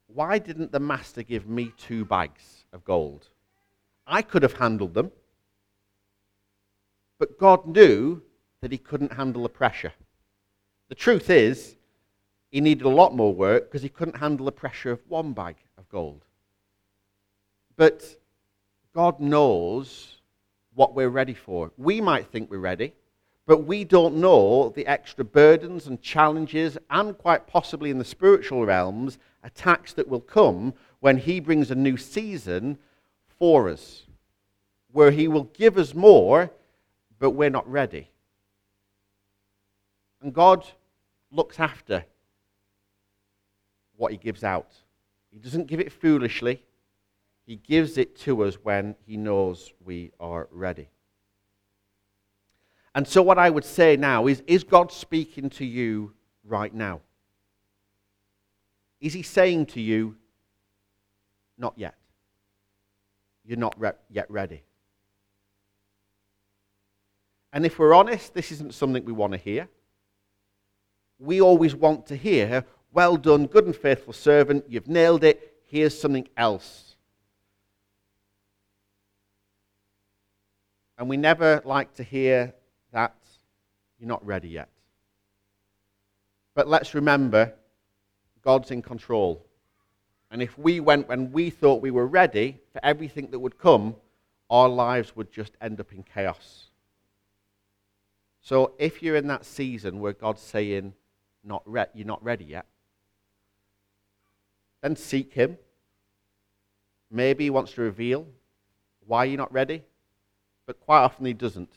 why 0.07 0.39
didn't 0.39 0.71
the 0.71 0.79
master 0.79 1.21
give 1.21 1.47
me 1.47 1.71
two 1.77 2.03
bags 2.03 2.65
of 2.73 2.83
gold? 2.83 3.27
I 4.07 4.23
could 4.23 4.41
have 4.41 4.53
handled 4.53 4.95
them. 4.95 5.11
But 7.19 7.37
God 7.37 7.67
knew 7.67 8.21
that 8.61 8.71
he 8.71 8.79
couldn't 8.79 9.13
handle 9.13 9.43
the 9.43 9.49
pressure. 9.49 9.93
The 10.89 10.95
truth 10.95 11.29
is, 11.29 11.75
he 12.49 12.59
needed 12.59 12.85
a 12.85 12.89
lot 12.89 13.13
more 13.13 13.33
work 13.33 13.65
because 13.65 13.83
he 13.83 13.89
couldn't 13.89 14.17
handle 14.17 14.45
the 14.45 14.51
pressure 14.51 14.91
of 14.91 14.99
one 15.07 15.33
bag 15.33 15.57
of 15.77 15.87
gold. 15.89 16.25
But 17.75 18.03
God 18.95 19.19
knows 19.19 20.21
what 20.73 20.95
we're 20.95 21.09
ready 21.09 21.33
for. 21.35 21.71
We 21.77 22.01
might 22.01 22.27
think 22.27 22.49
we're 22.49 22.57
ready, 22.57 22.93
but 23.47 23.63
we 23.63 23.85
don't 23.85 24.17
know 24.17 24.69
the 24.75 24.85
extra 24.85 25.23
burdens 25.23 25.87
and 25.87 26.01
challenges, 26.01 26.77
and 26.89 27.17
quite 27.17 27.47
possibly 27.47 27.89
in 27.89 27.97
the 27.97 28.05
spiritual 28.05 28.65
realms, 28.65 29.17
attacks 29.41 29.93
that 29.93 30.09
will 30.09 30.19
come 30.19 30.73
when 30.99 31.17
He 31.17 31.39
brings 31.39 31.71
a 31.71 31.75
new 31.75 31.95
season 31.95 32.77
for 33.39 33.69
us, 33.69 34.03
where 34.91 35.11
He 35.11 35.29
will 35.29 35.45
give 35.45 35.77
us 35.77 35.95
more, 35.95 36.51
but 37.19 37.31
we're 37.31 37.49
not 37.49 37.67
ready. 37.71 38.11
And 40.21 40.33
God 40.33 40.67
looks 41.31 41.57
after 41.57 42.03
what 43.95 44.11
He 44.11 44.17
gives 44.17 44.43
out. 44.43 44.73
He 45.31 45.39
doesn't 45.39 45.67
give 45.67 45.79
it 45.79 45.93
foolishly, 45.93 46.63
He 47.45 47.55
gives 47.55 47.97
it 47.97 48.17
to 48.19 48.43
us 48.43 48.55
when 48.55 48.95
He 49.05 49.15
knows 49.15 49.71
we 49.85 50.11
are 50.19 50.49
ready. 50.51 50.89
And 52.97 53.07
so, 53.07 53.21
what 53.21 53.37
I 53.37 53.51
would 53.51 53.63
say 53.63 53.95
now 53.95 54.25
is 54.25 54.41
Is 54.47 54.63
God 54.63 54.91
speaking 54.91 55.51
to 55.51 55.65
you 55.65 56.13
right 56.43 56.73
now? 56.73 57.01
Is 58.99 59.13
He 59.13 59.21
saying 59.21 59.67
to 59.67 59.81
you, 59.81 60.15
Not 61.59 61.75
yet? 61.77 61.93
You're 63.45 63.59
not 63.59 63.79
re- 63.79 63.91
yet 64.09 64.25
ready. 64.31 64.63
And 67.53 67.67
if 67.67 67.77
we're 67.77 67.93
honest, 67.93 68.33
this 68.33 68.51
isn't 68.51 68.73
something 68.73 69.05
we 69.05 69.13
want 69.13 69.33
to 69.33 69.37
hear. 69.37 69.69
We 71.19 71.39
always 71.39 71.75
want 71.75 72.07
to 72.07 72.15
hear, 72.15 72.65
well 72.91 73.15
done, 73.15 73.45
good 73.45 73.67
and 73.67 73.75
faithful 73.75 74.13
servant, 74.13 74.65
you've 74.67 74.87
nailed 74.87 75.23
it, 75.23 75.61
here's 75.67 75.95
something 75.97 76.27
else. 76.35 76.95
And 80.97 81.07
we 81.07 81.15
never 81.15 81.61
like 81.63 81.93
to 81.95 82.03
hear 82.03 82.55
that 82.91 83.15
you're 83.99 84.07
not 84.07 84.25
ready 84.25 84.49
yet. 84.49 84.69
But 86.55 86.67
let's 86.67 86.93
remember, 86.93 87.53
God's 88.43 88.71
in 88.71 88.81
control. 88.81 89.45
And 90.31 90.41
if 90.41 90.57
we 90.57 90.79
went 90.79 91.07
when 91.07 91.31
we 91.31 91.49
thought 91.49 91.81
we 91.81 91.91
were 91.91 92.07
ready 92.07 92.59
for 92.73 92.83
everything 92.83 93.29
that 93.31 93.39
would 93.39 93.57
come, 93.57 93.95
our 94.49 94.69
lives 94.69 95.15
would 95.15 95.31
just 95.31 95.53
end 95.61 95.79
up 95.79 95.91
in 95.93 96.03
chaos. 96.03 96.67
So 98.41 98.73
if 98.79 99.03
you're 99.03 99.17
in 99.17 99.27
that 99.27 99.45
season 99.45 99.99
where 99.99 100.13
God's 100.13 100.41
saying, 100.41 100.93
not 101.43 101.63
re- 101.65 101.85
you're 101.93 102.07
not 102.07 102.23
ready 102.23 102.45
yet, 102.45 102.65
then 104.81 104.95
seek 104.95 105.33
Him. 105.33 105.57
Maybe 107.11 107.45
He 107.45 107.49
wants 107.49 107.73
to 107.73 107.81
reveal 107.81 108.25
why 109.05 109.25
you're 109.25 109.37
not 109.37 109.51
ready, 109.51 109.83
but 110.65 110.79
quite 110.79 111.01
often 111.01 111.25
He 111.25 111.33
doesn't. 111.33 111.73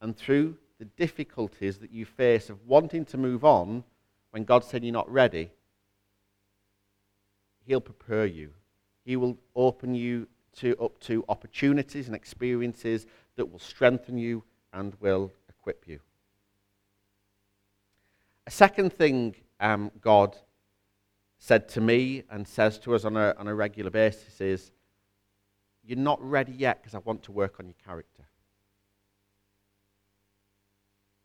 And 0.00 0.16
through 0.16 0.56
the 0.78 0.84
difficulties 0.84 1.78
that 1.78 1.90
you 1.90 2.04
face 2.04 2.50
of 2.50 2.66
wanting 2.66 3.04
to 3.06 3.18
move 3.18 3.44
on 3.44 3.84
when 4.30 4.44
God 4.44 4.64
said 4.64 4.84
you're 4.84 4.92
not 4.92 5.10
ready, 5.10 5.50
He'll 7.66 7.80
prepare 7.80 8.26
you. 8.26 8.50
He 9.04 9.16
will 9.16 9.36
open 9.54 9.94
you 9.94 10.26
to, 10.56 10.76
up 10.80 10.98
to 11.00 11.24
opportunities 11.28 12.06
and 12.06 12.16
experiences 12.16 13.06
that 13.36 13.46
will 13.46 13.58
strengthen 13.58 14.16
you 14.16 14.42
and 14.72 14.94
will 15.00 15.32
equip 15.48 15.86
you. 15.86 16.00
A 18.46 18.50
second 18.50 18.92
thing 18.92 19.34
um, 19.60 19.90
God 20.00 20.36
said 21.38 21.68
to 21.70 21.80
me 21.80 22.24
and 22.30 22.46
says 22.46 22.78
to 22.80 22.94
us 22.94 23.04
on 23.04 23.16
a, 23.16 23.34
on 23.38 23.46
a 23.46 23.54
regular 23.54 23.90
basis 23.90 24.40
is, 24.40 24.72
You're 25.84 25.98
not 25.98 26.22
ready 26.22 26.52
yet 26.52 26.82
because 26.82 26.94
I 26.94 26.98
want 26.98 27.22
to 27.24 27.32
work 27.32 27.60
on 27.60 27.66
your 27.66 27.76
character. 27.84 28.24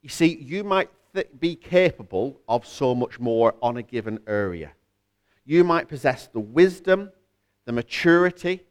You 0.04 0.10
see, 0.10 0.36
you 0.36 0.64
might 0.64 0.92
th- 1.16 1.30
be 1.40 1.56
capable 1.56 2.40
of 2.48 2.68
so 2.68 2.94
much 2.94 3.20
more 3.20 3.56
on 3.60 3.78
a 3.78 3.82
given 3.82 4.20
area. 4.28 4.74
You 5.46 5.64
might 5.64 5.88
possess 5.88 6.28
the 6.28 6.40
wisdom, 6.40 7.12
the 7.66 7.72
maturity 7.72 8.62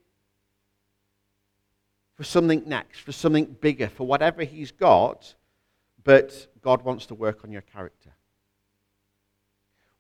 for 2.15 2.23
something 2.23 2.63
next, 2.67 3.01
for 3.01 3.11
something 3.11 3.57
bigger, 3.61 3.89
for 3.89 4.07
whatever 4.07 4.45
He's 4.45 4.71
got 4.71 5.35
but 6.05 6.49
God 6.63 6.83
wants 6.83 7.07
to 7.07 7.15
work 7.15 7.45
on 7.45 7.53
your 7.53 7.63
character. 7.63 8.15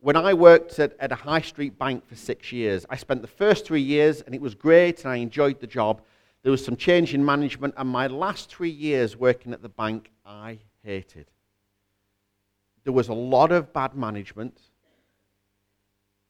When 0.00 0.16
I 0.16 0.34
worked 0.34 0.78
at, 0.78 0.96
at 0.98 1.12
a 1.12 1.16
high 1.16 1.42
street 1.42 1.78
bank 1.78 2.08
for 2.08 2.16
six 2.16 2.50
years, 2.50 2.84
I 2.90 2.96
spent 2.96 3.22
the 3.22 3.28
first 3.28 3.64
three 3.64 3.82
years 3.82 4.20
and 4.22 4.34
it 4.34 4.40
was 4.40 4.54
great 4.54 5.04
and 5.04 5.12
I 5.12 5.16
enjoyed 5.16 5.60
the 5.60 5.66
job. 5.66 6.02
There 6.42 6.50
was 6.50 6.64
some 6.64 6.74
change 6.74 7.14
in 7.14 7.24
management, 7.24 7.74
and 7.76 7.88
my 7.88 8.08
last 8.08 8.50
three 8.50 8.70
years 8.70 9.16
working 9.16 9.52
at 9.52 9.62
the 9.62 9.68
bank, 9.68 10.10
I 10.26 10.58
hated. 10.82 11.26
There 12.84 12.92
was 12.92 13.08
a 13.08 13.14
lot 13.14 13.52
of 13.52 13.72
bad 13.72 13.94
management. 13.94 14.58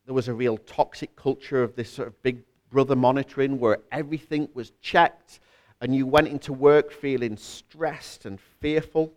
There 0.05 0.15
was 0.15 0.29
a 0.29 0.35
real 0.35 0.59
toxic 0.59 1.17
culture 1.17 1.63
of 1.63 1.77
this 1.77 1.91
sort 1.91 2.09
of 2.09 2.23
big 2.23 2.43
brother 2.71 2.97
monitoring 2.97 3.59
where 3.59 3.79
everything 3.91 4.49
was 4.55 4.73
checked 4.81 5.41
and 5.81 5.95
you 5.97 6.07
went 6.07 6.29
into 6.29 6.53
work 6.53 6.93
feeling 6.93 7.37
stressed 7.37 8.25
and 8.25 8.41
fearful. 8.61 9.13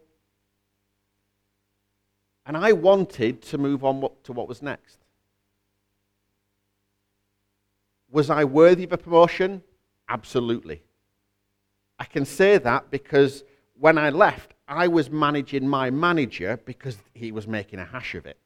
And 2.45 2.58
I 2.58 2.71
wanted 2.71 3.41
to 3.43 3.58
move 3.58 3.84
on 3.84 4.08
to 4.24 4.34
what 4.34 4.48
was 4.48 4.62
next. 4.62 4.98
Was 8.10 8.30
I 8.30 8.43
worthy 8.45 8.86
of 8.86 8.93
a 8.93 8.98
promotion? 8.98 9.62
Absolutely. 10.10 10.82
I 12.00 12.06
can 12.06 12.26
say 12.26 12.58
that 12.58 12.89
because 12.89 13.43
when 13.80 13.98
I 13.98 14.10
left, 14.10 14.55
I 14.67 14.88
was 14.88 15.10
managing 15.10 15.67
my 15.67 15.89
manager 15.89 16.60
because 16.65 16.97
he 17.13 17.32
was 17.32 17.47
making 17.47 17.80
a 17.80 17.86
hash 17.86 18.15
of 18.15 18.25
it. 18.25 18.38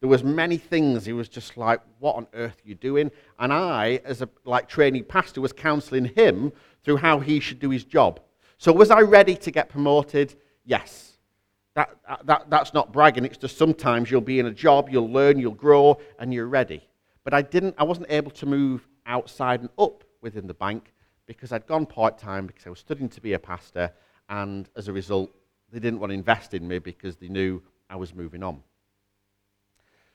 There 0.00 0.08
was 0.08 0.22
many 0.22 0.58
things 0.58 1.04
he 1.04 1.12
was 1.12 1.28
just 1.28 1.56
like, 1.56 1.80
"What 1.98 2.14
on 2.14 2.28
earth 2.32 2.62
are 2.64 2.68
you 2.68 2.76
doing?" 2.76 3.10
And 3.38 3.52
I, 3.52 4.00
as 4.04 4.22
a 4.22 4.28
like 4.44 4.68
trainee 4.68 5.02
pastor, 5.02 5.40
was 5.40 5.52
counselling 5.52 6.04
him 6.04 6.52
through 6.84 6.98
how 6.98 7.18
he 7.18 7.40
should 7.40 7.58
do 7.58 7.70
his 7.70 7.84
job. 7.84 8.20
So 8.58 8.72
was 8.72 8.90
I 8.90 9.00
ready 9.00 9.36
to 9.36 9.50
get 9.50 9.68
promoted? 9.68 10.34
Yes. 10.64 11.18
That, 11.74 11.96
that, 12.24 12.50
that's 12.50 12.74
not 12.74 12.92
bragging. 12.92 13.24
It's 13.24 13.36
just 13.36 13.56
sometimes 13.56 14.10
you'll 14.10 14.20
be 14.20 14.40
in 14.40 14.46
a 14.46 14.52
job, 14.52 14.88
you'll 14.90 15.10
learn, 15.10 15.38
you'll 15.38 15.52
grow, 15.52 16.00
and 16.18 16.34
you're 16.34 16.48
ready. 16.48 16.82
But 17.22 17.34
I, 17.34 17.42
didn't, 17.42 17.76
I 17.78 17.84
wasn't 17.84 18.10
able 18.10 18.32
to 18.32 18.46
move 18.46 18.88
outside 19.06 19.60
and 19.60 19.68
up 19.78 20.02
within 20.20 20.48
the 20.48 20.54
bank 20.54 20.92
because 21.26 21.52
I'd 21.52 21.68
gone 21.68 21.86
part 21.86 22.18
time 22.18 22.48
because 22.48 22.66
I 22.66 22.70
was 22.70 22.80
studying 22.80 23.08
to 23.10 23.20
be 23.20 23.34
a 23.34 23.38
pastor, 23.38 23.92
and 24.28 24.68
as 24.74 24.88
a 24.88 24.92
result, 24.92 25.30
they 25.70 25.78
didn't 25.78 26.00
want 26.00 26.10
to 26.10 26.14
invest 26.14 26.54
in 26.54 26.66
me 26.66 26.78
because 26.78 27.16
they 27.16 27.28
knew 27.28 27.62
I 27.90 27.96
was 27.96 28.14
moving 28.14 28.42
on. 28.42 28.62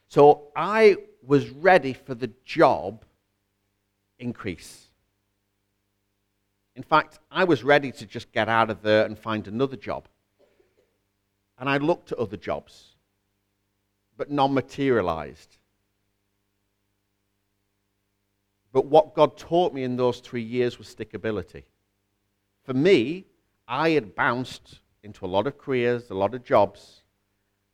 So 0.07 0.49
I 0.55 0.97
was 1.25 1.49
ready 1.49 1.93
for 1.93 2.15
the 2.15 2.29
job 2.45 3.05
increase. 4.19 4.89
In 6.75 6.83
fact, 6.83 7.19
I 7.31 7.43
was 7.43 7.63
ready 7.63 7.91
to 7.91 8.05
just 8.05 8.31
get 8.31 8.49
out 8.49 8.69
of 8.69 8.81
there 8.81 9.05
and 9.05 9.17
find 9.17 9.47
another 9.47 9.75
job. 9.75 10.07
And 11.59 11.69
I 11.69 11.77
looked 11.77 12.11
at 12.11 12.17
other 12.17 12.37
jobs, 12.37 12.95
but 14.17 14.31
none 14.31 14.53
materialized. 14.53 15.57
But 18.71 18.87
what 18.87 19.13
God 19.13 19.37
taught 19.37 19.71
me 19.71 19.83
in 19.83 19.95
those 19.95 20.19
three 20.19 20.41
years 20.41 20.79
was 20.79 20.93
stickability. 20.93 21.63
For 22.63 22.73
me, 22.73 23.25
I 23.67 23.91
had 23.91 24.15
bounced 24.15 24.79
into 25.03 25.25
a 25.25 25.27
lot 25.27 25.47
of 25.47 25.57
careers, 25.57 26.09
a 26.09 26.15
lot 26.15 26.33
of 26.33 26.43
jobs, 26.43 27.03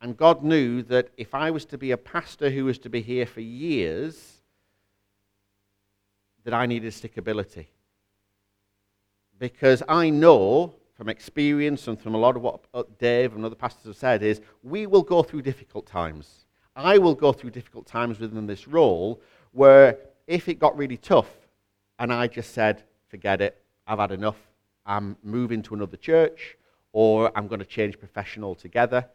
and 0.01 0.15
God 0.15 0.43
knew 0.43 0.81
that 0.83 1.09
if 1.17 1.35
I 1.35 1.51
was 1.51 1.65
to 1.65 1.77
be 1.77 1.91
a 1.91 1.97
pastor 1.97 2.49
who 2.49 2.65
was 2.65 2.79
to 2.79 2.89
be 2.89 3.01
here 3.01 3.25
for 3.25 3.41
years, 3.41 4.39
that 6.43 6.53
I 6.53 6.65
needed 6.65 6.93
stickability. 6.93 7.67
Because 9.37 9.83
I 9.87 10.09
know 10.09 10.73
from 10.95 11.09
experience 11.09 11.87
and 11.87 11.99
from 11.99 12.15
a 12.15 12.17
lot 12.17 12.35
of 12.35 12.41
what 12.41 12.61
uh, 12.73 12.83
Dave 12.97 13.35
and 13.35 13.45
other 13.45 13.55
pastors 13.55 13.85
have 13.85 13.95
said 13.95 14.23
is 14.23 14.41
we 14.63 14.85
will 14.85 15.01
go 15.01 15.21
through 15.21 15.41
difficult 15.41 15.85
times. 15.85 16.45
I 16.75 16.97
will 16.97 17.15
go 17.15 17.33
through 17.33 17.51
difficult 17.51 17.85
times 17.85 18.19
within 18.19 18.47
this 18.47 18.67
role 18.67 19.21
where 19.51 19.97
if 20.27 20.47
it 20.47 20.59
got 20.59 20.77
really 20.77 20.97
tough 20.97 21.29
and 21.99 22.13
I 22.13 22.27
just 22.27 22.53
said, 22.53 22.83
forget 23.09 23.41
it, 23.41 23.61
I've 23.85 23.99
had 23.99 24.11
enough, 24.11 24.37
I'm 24.85 25.17
moving 25.23 25.61
to 25.63 25.73
another 25.73 25.97
church 25.97 26.57
or 26.91 27.31
I'm 27.35 27.47
going 27.47 27.59
to 27.59 27.65
change 27.65 27.99
profession 27.99 28.43
altogether, 28.43 29.05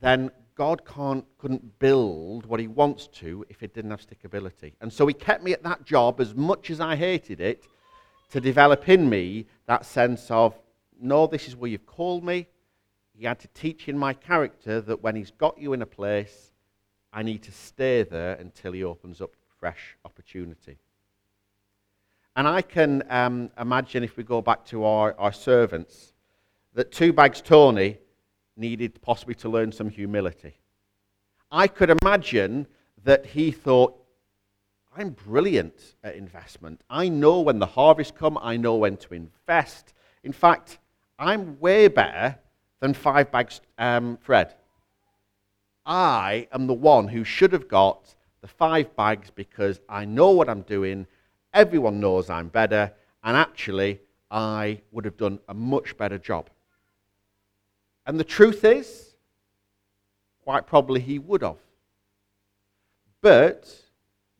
then 0.00 0.30
God 0.54 0.84
can't, 0.84 1.24
couldn't 1.38 1.78
build 1.78 2.46
what 2.46 2.60
he 2.60 2.66
wants 2.66 3.06
to 3.14 3.44
if 3.48 3.62
it 3.62 3.74
didn't 3.74 3.90
have 3.90 4.06
stickability. 4.06 4.72
And 4.80 4.92
so 4.92 5.06
he 5.06 5.14
kept 5.14 5.42
me 5.42 5.52
at 5.52 5.62
that 5.62 5.84
job 5.84 6.20
as 6.20 6.34
much 6.34 6.70
as 6.70 6.80
I 6.80 6.96
hated 6.96 7.40
it 7.40 7.64
to 8.30 8.40
develop 8.40 8.88
in 8.88 9.08
me 9.08 9.46
that 9.66 9.84
sense 9.84 10.30
of, 10.30 10.54
no, 11.00 11.26
this 11.26 11.48
is 11.48 11.56
where 11.56 11.70
you've 11.70 11.86
called 11.86 12.24
me. 12.24 12.46
He 13.16 13.26
had 13.26 13.38
to 13.40 13.48
teach 13.48 13.88
in 13.88 13.98
my 13.98 14.14
character 14.14 14.80
that 14.80 15.02
when 15.02 15.16
he's 15.16 15.30
got 15.30 15.58
you 15.58 15.72
in 15.72 15.82
a 15.82 15.86
place, 15.86 16.52
I 17.12 17.22
need 17.22 17.42
to 17.44 17.52
stay 17.52 18.02
there 18.02 18.34
until 18.34 18.72
he 18.72 18.84
opens 18.84 19.20
up 19.20 19.30
fresh 19.58 19.96
opportunity. 20.04 20.78
And 22.36 22.46
I 22.46 22.62
can 22.62 23.02
um, 23.10 23.50
imagine 23.58 24.04
if 24.04 24.16
we 24.16 24.24
go 24.24 24.40
back 24.40 24.64
to 24.66 24.84
our, 24.84 25.14
our 25.18 25.32
servants, 25.32 26.14
that 26.74 26.92
Two 26.92 27.12
Bags 27.12 27.40
Tony 27.40 27.98
needed 28.56 29.00
possibly 29.02 29.34
to 29.36 29.48
learn 29.48 29.72
some 29.72 29.88
humility. 29.88 30.54
I 31.50 31.66
could 31.66 31.90
imagine 32.02 32.66
that 33.04 33.26
he 33.26 33.50
thought, 33.50 33.96
I'm 34.96 35.10
brilliant 35.10 35.94
at 36.02 36.16
investment. 36.16 36.80
I 36.90 37.08
know 37.08 37.40
when 37.40 37.58
the 37.58 37.66
harvest 37.66 38.14
come, 38.14 38.38
I 38.40 38.56
know 38.56 38.76
when 38.76 38.96
to 38.98 39.14
invest. 39.14 39.92
In 40.22 40.32
fact, 40.32 40.78
I'm 41.18 41.58
way 41.60 41.88
better 41.88 42.38
than 42.80 42.94
five 42.94 43.30
bags 43.30 43.60
um, 43.78 44.18
Fred. 44.20 44.54
I 45.86 46.48
am 46.52 46.66
the 46.66 46.74
one 46.74 47.08
who 47.08 47.24
should 47.24 47.52
have 47.52 47.68
got 47.68 48.14
the 48.42 48.48
five 48.48 48.94
bags 48.96 49.30
because 49.30 49.80
I 49.88 50.04
know 50.04 50.30
what 50.30 50.48
I'm 50.48 50.62
doing. 50.62 51.06
Everyone 51.52 52.00
knows 52.00 52.30
I'm 52.30 52.48
better, 52.48 52.92
and 53.24 53.36
actually, 53.36 54.00
I 54.30 54.82
would 54.92 55.04
have 55.04 55.16
done 55.16 55.40
a 55.48 55.54
much 55.54 55.96
better 55.96 56.18
job. 56.18 56.48
And 58.10 58.18
the 58.18 58.24
truth 58.24 58.64
is, 58.64 59.14
quite 60.42 60.66
probably 60.66 60.98
he 60.98 61.20
would 61.20 61.42
have. 61.42 61.58
But 63.20 63.72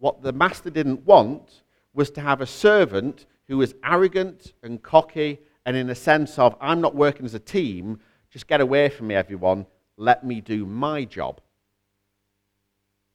what 0.01 0.23
the 0.23 0.33
master 0.33 0.71
didn't 0.71 1.07
want 1.07 1.63
was 1.95 2.11
to 2.11 2.21
have 2.21 2.41
a 2.41 2.47
servant 2.47 3.27
who 3.47 3.59
was 3.59 3.77
arrogant 3.85 4.55
and 4.65 4.83
cocky 4.83 5.39
and 5.65 5.77
in 5.77 5.89
a 5.89 5.95
sense 5.95 6.37
of, 6.37 6.57
I'm 6.61 6.81
not 6.81 6.97
working 6.97 7.25
as 7.25 7.35
a 7.35 7.39
team, 7.39 8.01
just 8.29 8.49
get 8.49 8.61
away 8.61 8.89
from 8.89 9.07
me, 9.07 9.15
everyone, 9.15 9.67
let 9.97 10.27
me 10.27 10.41
do 10.41 10.67
my 10.67 11.05
job. 11.05 11.41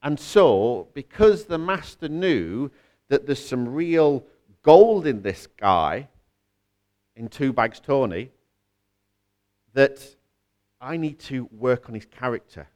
And 0.01 0.17
so, 0.17 0.87
because 0.93 1.43
the 1.43 1.57
master 1.57 2.07
knew 2.07 2.71
that 3.09 3.25
there's 3.25 3.45
some 3.45 3.73
real 3.73 4.23
gold 4.63 5.05
in 5.05 5.21
this 5.21 5.49
guy, 5.57 6.07
in 7.17 7.27
Two 7.27 7.51
Bags 7.51 7.81
Tony, 7.81 8.31
that 9.73 10.15
I 10.79 10.97
need 10.97 11.19
to 11.21 11.49
work 11.51 11.89
on 11.89 11.95
his 11.95 12.05
character. 12.05 12.67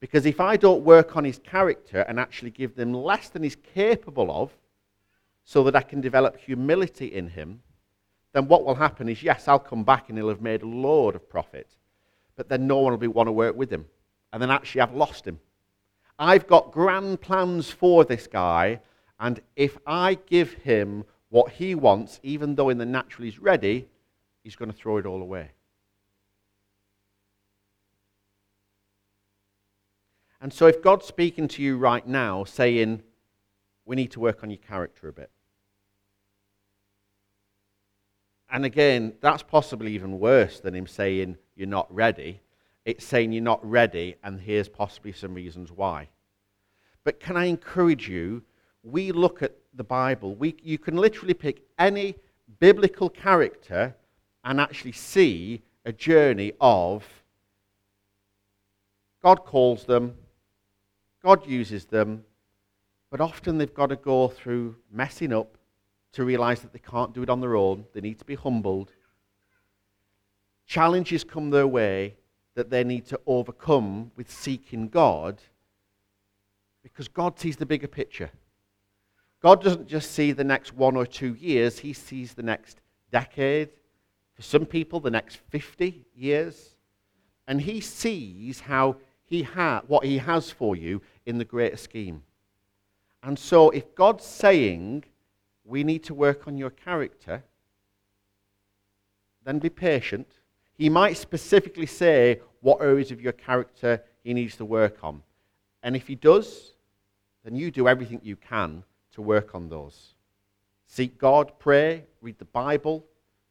Because 0.00 0.26
if 0.26 0.40
I 0.40 0.56
don't 0.56 0.82
work 0.82 1.16
on 1.16 1.24
his 1.24 1.38
character 1.38 2.00
and 2.00 2.18
actually 2.18 2.50
give 2.50 2.74
them 2.74 2.92
less 2.92 3.28
than 3.28 3.42
he's 3.42 3.56
capable 3.56 4.30
of, 4.30 4.50
so 5.44 5.64
that 5.64 5.76
I 5.76 5.82
can 5.82 6.00
develop 6.00 6.38
humility 6.38 7.06
in 7.06 7.28
him, 7.28 7.62
then 8.32 8.48
what 8.48 8.64
will 8.64 8.74
happen 8.74 9.08
is, 9.08 9.22
yes, 9.22 9.48
I'll 9.48 9.58
come 9.58 9.84
back 9.84 10.08
and 10.08 10.16
he'll 10.16 10.28
have 10.28 10.40
made 10.40 10.62
a 10.62 10.66
load 10.66 11.14
of 11.14 11.28
profit, 11.28 11.68
but 12.36 12.48
then 12.48 12.66
no 12.66 12.78
one 12.78 12.92
will 12.92 12.98
be, 12.98 13.06
want 13.06 13.26
to 13.26 13.32
work 13.32 13.56
with 13.56 13.70
him. 13.70 13.86
And 14.32 14.40
then 14.40 14.50
actually, 14.50 14.80
I've 14.80 14.94
lost 14.94 15.26
him. 15.26 15.38
I've 16.18 16.46
got 16.46 16.72
grand 16.72 17.20
plans 17.20 17.70
for 17.70 18.04
this 18.04 18.26
guy, 18.26 18.80
and 19.20 19.40
if 19.56 19.76
I 19.86 20.18
give 20.26 20.52
him 20.54 21.04
what 21.28 21.52
he 21.52 21.74
wants, 21.74 22.20
even 22.22 22.54
though 22.54 22.70
in 22.70 22.78
the 22.78 22.86
natural 22.86 23.24
he's 23.24 23.38
ready, 23.38 23.88
he's 24.42 24.56
going 24.56 24.70
to 24.70 24.76
throw 24.76 24.96
it 24.98 25.06
all 25.06 25.20
away. 25.20 25.50
And 30.42 30.52
so, 30.52 30.66
if 30.66 30.82
God's 30.82 31.06
speaking 31.06 31.46
to 31.48 31.62
you 31.62 31.78
right 31.78 32.04
now, 32.04 32.42
saying, 32.42 33.04
we 33.84 33.94
need 33.94 34.10
to 34.10 34.20
work 34.20 34.42
on 34.42 34.50
your 34.50 34.58
character 34.58 35.08
a 35.08 35.12
bit. 35.12 35.30
And 38.50 38.64
again, 38.64 39.12
that's 39.20 39.44
possibly 39.44 39.94
even 39.94 40.18
worse 40.18 40.58
than 40.58 40.74
him 40.74 40.88
saying, 40.88 41.38
you're 41.54 41.68
not 41.68 41.86
ready. 41.94 42.40
It's 42.84 43.04
saying 43.04 43.32
you're 43.32 43.40
not 43.40 43.64
ready, 43.64 44.16
and 44.24 44.40
here's 44.40 44.68
possibly 44.68 45.12
some 45.12 45.32
reasons 45.32 45.70
why. 45.70 46.08
But 47.04 47.20
can 47.20 47.36
I 47.36 47.44
encourage 47.44 48.08
you? 48.08 48.42
We 48.82 49.12
look 49.12 49.44
at 49.44 49.54
the 49.74 49.84
Bible, 49.84 50.34
we, 50.34 50.56
you 50.60 50.76
can 50.76 50.96
literally 50.96 51.34
pick 51.34 51.62
any 51.78 52.16
biblical 52.58 53.08
character 53.08 53.94
and 54.44 54.60
actually 54.60 54.92
see 54.92 55.62
a 55.84 55.92
journey 55.92 56.52
of 56.60 57.06
God 59.22 59.44
calls 59.44 59.84
them, 59.84 60.16
God 61.22 61.46
uses 61.46 61.84
them, 61.84 62.24
but 63.10 63.20
often 63.20 63.58
they've 63.58 63.72
got 63.72 63.88
to 63.88 63.96
go 63.96 64.28
through 64.28 64.76
messing 64.90 65.32
up 65.32 65.56
to 66.12 66.24
realize 66.24 66.60
that 66.60 66.72
they 66.72 66.78
can't 66.78 67.14
do 67.14 67.22
it 67.22 67.30
on 67.30 67.40
their 67.40 67.56
own. 67.56 67.84
They 67.94 68.00
need 68.00 68.18
to 68.18 68.24
be 68.24 68.34
humbled. 68.34 68.92
Challenges 70.66 71.24
come 71.24 71.50
their 71.50 71.66
way 71.66 72.16
that 72.54 72.70
they 72.70 72.84
need 72.84 73.06
to 73.06 73.20
overcome 73.26 74.10
with 74.16 74.30
seeking 74.30 74.88
God 74.88 75.40
because 76.82 77.08
God 77.08 77.38
sees 77.38 77.56
the 77.56 77.66
bigger 77.66 77.86
picture. 77.86 78.30
God 79.40 79.62
doesn't 79.62 79.88
just 79.88 80.12
see 80.12 80.32
the 80.32 80.44
next 80.44 80.74
one 80.74 80.96
or 80.96 81.06
two 81.06 81.34
years, 81.34 81.78
He 81.78 81.92
sees 81.92 82.34
the 82.34 82.42
next 82.42 82.80
decade. 83.10 83.70
For 84.34 84.42
some 84.42 84.66
people, 84.66 84.98
the 85.00 85.10
next 85.10 85.36
50 85.50 86.04
years. 86.14 86.70
And 87.46 87.60
He 87.60 87.80
sees 87.80 88.60
how 88.60 88.96
he 89.32 89.42
ha- 89.44 89.82
what 89.86 90.04
He 90.04 90.18
has 90.18 90.50
for 90.50 90.76
you 90.76 91.00
in 91.26 91.38
the 91.38 91.44
greater 91.44 91.76
scheme. 91.76 92.22
And 93.22 93.38
so, 93.38 93.70
if 93.70 93.94
God's 93.94 94.24
saying, 94.24 95.04
we 95.64 95.84
need 95.84 96.02
to 96.04 96.14
work 96.14 96.48
on 96.48 96.58
your 96.58 96.70
character, 96.70 97.44
then 99.44 99.58
be 99.58 99.70
patient. 99.70 100.26
He 100.74 100.88
might 100.88 101.16
specifically 101.16 101.86
say 101.86 102.40
what 102.60 102.80
areas 102.80 103.10
of 103.10 103.20
your 103.20 103.32
character 103.32 104.02
he 104.24 104.34
needs 104.34 104.56
to 104.56 104.64
work 104.64 104.98
on. 105.02 105.22
And 105.82 105.94
if 105.94 106.06
he 106.06 106.14
does, 106.14 106.72
then 107.44 107.54
you 107.54 107.70
do 107.70 107.88
everything 107.88 108.20
you 108.22 108.36
can 108.36 108.84
to 109.12 109.22
work 109.22 109.54
on 109.54 109.68
those. 109.68 110.14
Seek 110.86 111.18
God, 111.18 111.52
pray, 111.58 112.04
read 112.20 112.38
the 112.38 112.44
Bible, 112.46 113.04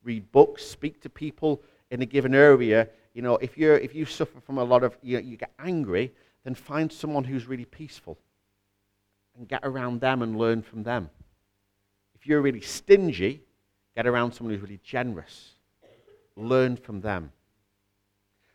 read 0.04 0.32
books, 0.32 0.64
speak 0.64 1.02
to 1.02 1.10
people 1.10 1.62
in 1.90 2.02
a 2.02 2.06
given 2.06 2.34
area. 2.34 2.88
You 3.14 3.22
know, 3.22 3.38
if, 3.38 3.58
you're, 3.58 3.78
if 3.78 3.94
you 3.94 4.06
suffer 4.06 4.40
from 4.42 4.58
a 4.58 4.64
lot 4.64 4.84
of, 4.84 4.98
you, 5.02 5.18
know, 5.18 5.24
you 5.28 5.38
get 5.38 5.52
angry, 5.60 6.14
then 6.44 6.56
find 6.56 6.92
someone 6.92 7.24
who's 7.24 7.48
really 7.48 7.66
peaceful 7.66 8.18
and 9.38 9.48
get 9.48 9.62
around 9.64 10.02
them 10.02 10.22
and 10.22 10.38
learn 10.38 10.62
from 10.62 10.84
them. 10.84 11.10
If 12.16 12.28
you're 12.28 12.42
really 12.42 12.62
stingy, 12.62 13.42
get 13.96 14.08
around 14.08 14.34
someone 14.34 14.54
who's 14.54 14.64
really 14.64 14.80
generous. 14.84 15.56
Learn 16.36 16.76
from 16.78 17.02
them. 17.02 17.32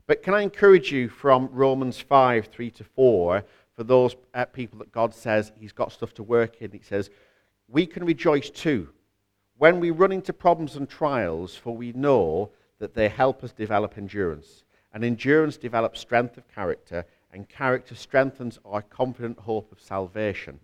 But 0.07 0.23
can 0.23 0.35
I 0.35 0.43
encourage 0.43 0.93
you 0.93 1.09
from 1.09 1.49
Romans 1.53 1.99
5 1.99 2.47
3 2.47 2.71
to 2.71 2.85
4 2.85 3.45
for 3.75 3.85
those 3.85 4.17
uh, 4.35 4.45
people 4.47 4.79
that 4.79 4.93
God 4.93 5.15
says 5.15 5.53
He's 5.59 5.73
got 5.73 5.93
stuff 5.93 6.15
to 6.15 6.23
work 6.23 6.63
in? 6.63 6.71
He 6.71 6.81
says, 6.83 7.11
We 7.69 7.87
can 7.87 8.05
rejoice 8.05 8.51
too 8.51 8.91
when 9.59 9.81
we 9.81 9.91
run 9.91 10.13
into 10.13 10.33
problems 10.33 10.77
and 10.77 10.89
trials, 10.89 11.57
for 11.57 11.75
we 11.75 11.93
know 11.93 12.51
that 12.79 12.95
they 12.95 13.09
help 13.09 13.43
us 13.43 13.53
develop 13.53 13.97
endurance. 13.97 14.65
And 14.93 15.05
endurance 15.05 15.57
develops 15.57 16.01
strength 16.01 16.37
of 16.37 16.49
character, 16.49 17.05
and 17.33 17.49
character 17.49 17.95
strengthens 17.95 18.59
our 18.65 18.83
confident 18.83 19.39
hope 19.39 19.71
of 19.73 19.81
salvation. 19.81 20.61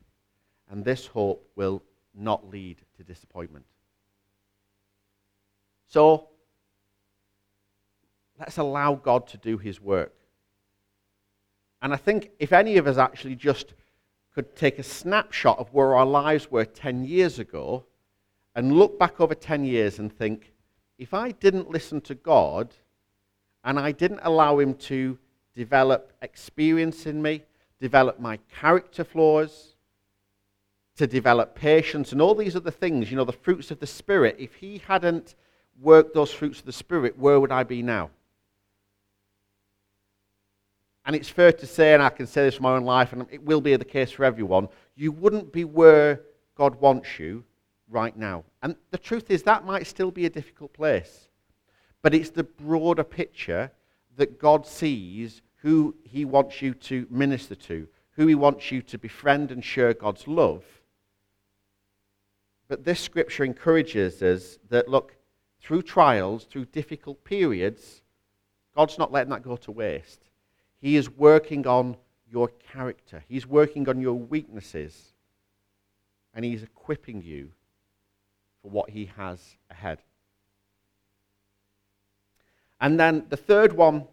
And 0.70 0.85
this 0.85 1.07
hope 1.07 1.46
will 1.57 1.83
not 2.14 2.48
lead 2.48 2.79
to 2.96 3.05
disappointment. 3.05 3.66
So, 5.88 6.29
let's 8.38 8.57
allow 8.57 8.94
God 8.94 9.27
to 9.29 9.37
do 9.37 9.59
his 9.59 9.81
work. 9.81 10.14
And 11.83 11.92
I 11.92 11.96
think 11.96 12.31
if 12.38 12.53
any 12.53 12.77
of 12.77 12.87
us 12.87 12.96
actually 12.96 13.37
just 13.37 13.75
could 14.35 14.57
take 14.57 14.79
a 14.79 14.83
snapshot 14.83 15.59
of 15.59 15.72
where 15.75 15.94
our 15.94 16.07
lives 16.07 16.51
were 16.51 16.64
10 16.64 17.05
years 17.05 17.38
ago 17.38 17.85
and 18.55 18.72
look 18.72 18.98
back 18.98 19.20
over 19.20 19.35
10 19.35 19.64
years 19.64 19.98
and 19.98 20.11
think, 20.11 20.53
if 20.96 21.12
I 21.12 21.33
didn't 21.33 21.70
listen 21.70 22.01
to 22.03 22.14
God 22.14 22.75
and 23.64 23.79
I 23.79 23.92
didn't 23.92 24.20
allow 24.22 24.59
him 24.59 24.75
to 24.75 25.18
develop 25.55 26.12
experience 26.23 27.07
in 27.07 27.21
me, 27.21 27.43
develop 27.81 28.21
my 28.21 28.38
character 28.61 29.05
flaws, 29.05 29.75
to 30.97 31.07
develop 31.07 31.55
patience, 31.55 32.12
and 32.12 32.21
all 32.21 32.35
these 32.35 32.55
other 32.55 32.71
things, 32.71 33.11
you 33.11 33.17
know, 33.17 33.25
the 33.25 33.33
fruits 33.33 33.71
of 33.71 33.81
the 33.81 33.87
Spirit. 33.87 34.37
If 34.38 34.55
He 34.55 34.83
hadn't 34.87 35.35
worked 35.81 36.15
those 36.15 36.33
fruits 36.33 36.61
of 36.61 36.67
the 36.67 36.73
Spirit, 36.73 37.19
where 37.19 37.41
would 37.41 37.53
I 37.53 37.62
be 37.62 37.83
now? 37.83 38.11
And 41.05 41.17
it's 41.17 41.29
fair 41.29 41.53
to 41.53 41.67
say, 41.67 41.95
and 41.95 42.03
I 42.03 42.11
can 42.11 42.27
say 42.27 42.45
this 42.45 42.57
from 42.57 42.65
my 42.65 42.77
own 42.77 42.85
life, 42.85 43.12
and 43.12 43.27
it 43.31 43.43
will 43.43 43.61
be 43.61 43.75
the 43.77 43.85
case 43.85 44.11
for 44.12 44.25
everyone, 44.25 44.69
you 44.95 45.11
wouldn't 45.11 45.53
be 45.53 45.65
where 45.65 46.21
God 46.55 46.77
wants 46.77 47.19
you 47.19 47.45
right 47.88 48.17
now. 48.17 48.45
And 48.62 48.77
the 48.91 48.99
truth 48.99 49.31
is, 49.31 49.43
that 49.43 49.65
might 49.65 49.87
still 49.87 50.11
be 50.11 50.27
a 50.27 50.31
difficult 50.31 50.73
place. 50.73 51.29
But 52.03 52.15
it's 52.15 52.31
the 52.31 52.45
broader 52.45 53.05
picture 53.05 53.73
that 54.23 54.39
God 54.39 54.65
sees 54.65 55.43
who 55.57 55.97
he 56.05 56.25
wants 56.25 56.63
you 56.63 56.75
to 56.75 57.09
minister 57.11 57.57
to, 57.57 57.89
who 58.13 58.29
he 58.29 58.37
wants 58.37 58.71
you 58.71 58.81
to 58.81 58.97
befriend 58.97 59.51
and 59.51 59.65
share 59.65 59.93
God's 59.95 60.29
love. 60.29 60.63
But 62.69 62.85
this 62.85 63.01
scripture 63.01 63.43
encourages 63.43 64.23
us 64.23 64.61
that, 64.69 64.89
look, 64.89 65.17
through 65.61 65.83
trials, 65.83 66.45
through 66.45 66.67
difficult 66.67 67.25
periods, 67.25 68.03
God's 68.77 68.97
not 68.97 69.11
letting 69.11 69.31
that 69.31 69.43
go 69.43 69.57
to 69.57 69.73
waste. 69.73 70.21
He 70.81 70.95
is 70.95 71.11
working 71.11 71.67
on 71.67 71.97
your 72.31 72.47
character, 72.73 73.25
He's 73.29 73.45
working 73.45 73.89
on 73.89 74.01
your 74.01 74.15
weaknesses, 74.15 75.15
and 76.33 76.45
He's 76.45 76.63
equipping 76.63 77.23
you 77.23 77.51
for 78.63 78.71
what 78.71 78.91
He 78.91 79.11
has 79.17 79.57
ahead. 79.69 79.99
And 82.83 82.99
then 82.99 83.27
the 83.29 83.37
third 83.37 83.73
one, 83.73 84.09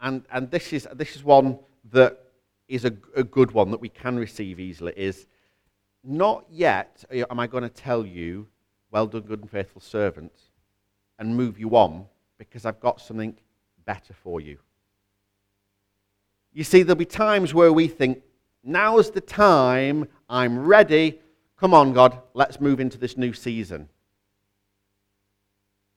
and, 0.00 0.24
and 0.32 0.50
this, 0.50 0.72
is, 0.72 0.88
this 0.92 1.14
is 1.14 1.22
one 1.22 1.60
that 1.92 2.18
is 2.66 2.84
a, 2.84 2.92
a 3.14 3.22
good 3.22 3.52
one 3.52 3.70
that 3.70 3.80
we 3.80 3.88
can 3.88 4.18
receive 4.18 4.58
easily, 4.58 4.92
is 4.96 5.28
not 6.02 6.44
yet 6.50 7.04
uh, 7.12 7.24
am 7.30 7.38
I 7.38 7.46
going 7.46 7.62
to 7.62 7.68
tell 7.68 8.04
you, 8.04 8.48
well 8.90 9.06
done, 9.06 9.22
good 9.22 9.40
and 9.40 9.48
faithful 9.48 9.80
servant, 9.80 10.32
and 11.20 11.36
move 11.36 11.60
you 11.60 11.76
on 11.76 12.06
because 12.38 12.66
I've 12.66 12.80
got 12.80 13.00
something 13.00 13.36
better 13.86 14.14
for 14.14 14.40
you. 14.40 14.58
You 16.52 16.64
see, 16.64 16.82
there'll 16.82 16.96
be 16.96 17.04
times 17.04 17.54
where 17.54 17.72
we 17.72 17.86
think, 17.86 18.20
now's 18.64 19.12
the 19.12 19.20
time, 19.20 20.08
I'm 20.28 20.58
ready. 20.58 21.20
Come 21.56 21.72
on, 21.72 21.92
God, 21.92 22.18
let's 22.34 22.60
move 22.60 22.80
into 22.80 22.98
this 22.98 23.16
new 23.16 23.32
season. 23.32 23.88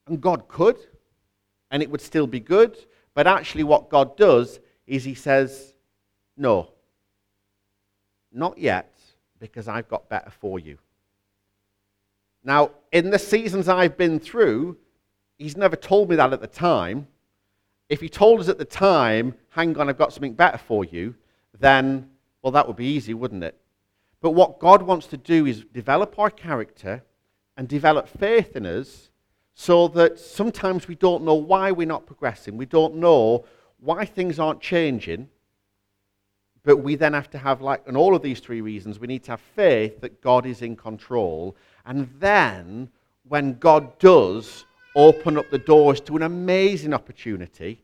And 0.06 0.20
God 0.20 0.46
could, 0.46 0.76
and 1.76 1.82
it 1.82 1.90
would 1.90 2.00
still 2.00 2.26
be 2.26 2.40
good. 2.40 2.74
But 3.12 3.26
actually, 3.26 3.62
what 3.62 3.90
God 3.90 4.16
does 4.16 4.60
is 4.86 5.04
He 5.04 5.12
says, 5.12 5.74
No, 6.34 6.72
not 8.32 8.56
yet, 8.56 8.98
because 9.38 9.68
I've 9.68 9.86
got 9.86 10.08
better 10.08 10.30
for 10.30 10.58
you. 10.58 10.78
Now, 12.42 12.70
in 12.92 13.10
the 13.10 13.18
seasons 13.18 13.68
I've 13.68 13.98
been 13.98 14.18
through, 14.18 14.78
He's 15.36 15.54
never 15.54 15.76
told 15.76 16.08
me 16.08 16.16
that 16.16 16.32
at 16.32 16.40
the 16.40 16.46
time. 16.46 17.08
If 17.90 18.00
He 18.00 18.08
told 18.08 18.40
us 18.40 18.48
at 18.48 18.56
the 18.56 18.64
time, 18.64 19.34
Hang 19.50 19.76
on, 19.78 19.90
I've 19.90 19.98
got 19.98 20.14
something 20.14 20.32
better 20.32 20.56
for 20.56 20.82
you, 20.82 21.14
then, 21.60 22.08
well, 22.40 22.52
that 22.52 22.66
would 22.66 22.76
be 22.76 22.86
easy, 22.86 23.12
wouldn't 23.12 23.44
it? 23.44 23.60
But 24.22 24.30
what 24.30 24.60
God 24.60 24.80
wants 24.80 25.08
to 25.08 25.18
do 25.18 25.44
is 25.44 25.62
develop 25.74 26.18
our 26.18 26.30
character 26.30 27.04
and 27.54 27.68
develop 27.68 28.08
faith 28.08 28.56
in 28.56 28.64
us 28.64 29.10
so 29.58 29.88
that 29.88 30.18
sometimes 30.20 30.86
we 30.86 30.94
don't 30.94 31.24
know 31.24 31.34
why 31.34 31.72
we're 31.72 31.86
not 31.86 32.04
progressing. 32.04 32.58
We 32.58 32.66
don't 32.66 32.96
know 32.96 33.46
why 33.80 34.04
things 34.04 34.38
aren't 34.38 34.60
changing. 34.60 35.30
But 36.62 36.76
we 36.76 36.94
then 36.94 37.14
have 37.14 37.30
to 37.30 37.38
have, 37.38 37.62
like, 37.62 37.82
and 37.86 37.96
all 37.96 38.14
of 38.14 38.20
these 38.20 38.38
three 38.38 38.60
reasons, 38.60 38.98
we 38.98 39.06
need 39.06 39.24
to 39.24 39.30
have 39.30 39.40
faith 39.40 40.02
that 40.02 40.20
God 40.20 40.44
is 40.44 40.60
in 40.60 40.76
control. 40.76 41.56
And 41.86 42.10
then, 42.20 42.90
when 43.26 43.58
God 43.58 43.98
does 43.98 44.66
open 44.94 45.38
up 45.38 45.48
the 45.50 45.58
doors 45.58 46.02
to 46.02 46.16
an 46.16 46.22
amazing 46.22 46.92
opportunity, 46.92 47.82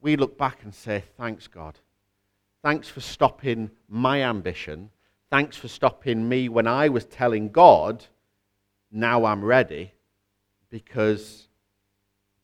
we 0.00 0.16
look 0.16 0.36
back 0.36 0.64
and 0.64 0.74
say, 0.74 1.04
Thanks, 1.16 1.46
God. 1.46 1.78
Thanks 2.64 2.88
for 2.88 3.00
stopping 3.00 3.70
my 3.88 4.24
ambition. 4.24 4.90
Thanks 5.30 5.56
for 5.56 5.68
stopping 5.68 6.28
me 6.28 6.48
when 6.48 6.66
I 6.66 6.88
was 6.88 7.04
telling 7.04 7.50
God, 7.50 8.04
now 8.90 9.24
I'm 9.24 9.44
ready 9.44 9.92
because 10.70 11.48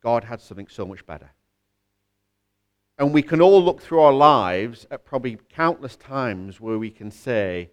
God 0.02 0.24
had 0.24 0.40
something 0.40 0.68
so 0.68 0.84
much 0.84 1.06
better. 1.06 1.30
And 2.98 3.12
we 3.12 3.22
can 3.22 3.40
all 3.40 3.62
look 3.62 3.80
through 3.80 4.00
our 4.00 4.12
lives 4.12 4.86
at 4.90 5.04
probably 5.04 5.38
countless 5.50 5.96
times 5.96 6.60
where 6.60 6.78
we 6.78 6.90
can 6.90 7.10
say, 7.10 7.70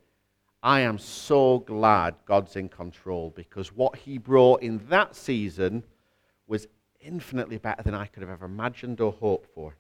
I 0.61 0.81
am 0.81 0.97
so 0.97 1.59
glad 1.59 2.15
God's 2.25 2.55
in 2.55 2.69
control 2.69 3.33
because 3.35 3.73
what 3.73 3.97
He 3.97 4.17
brought 4.17 4.61
in 4.61 4.81
that 4.89 5.15
season 5.15 5.83
was 6.47 6.67
infinitely 7.01 7.57
better 7.57 7.83
than 7.83 7.93
I 7.93 8.05
could 8.05 8.21
have 8.21 8.29
ever 8.29 8.45
imagined 8.45 9.01
or 9.01 9.11
hoped 9.11 9.53
for. 9.53 9.75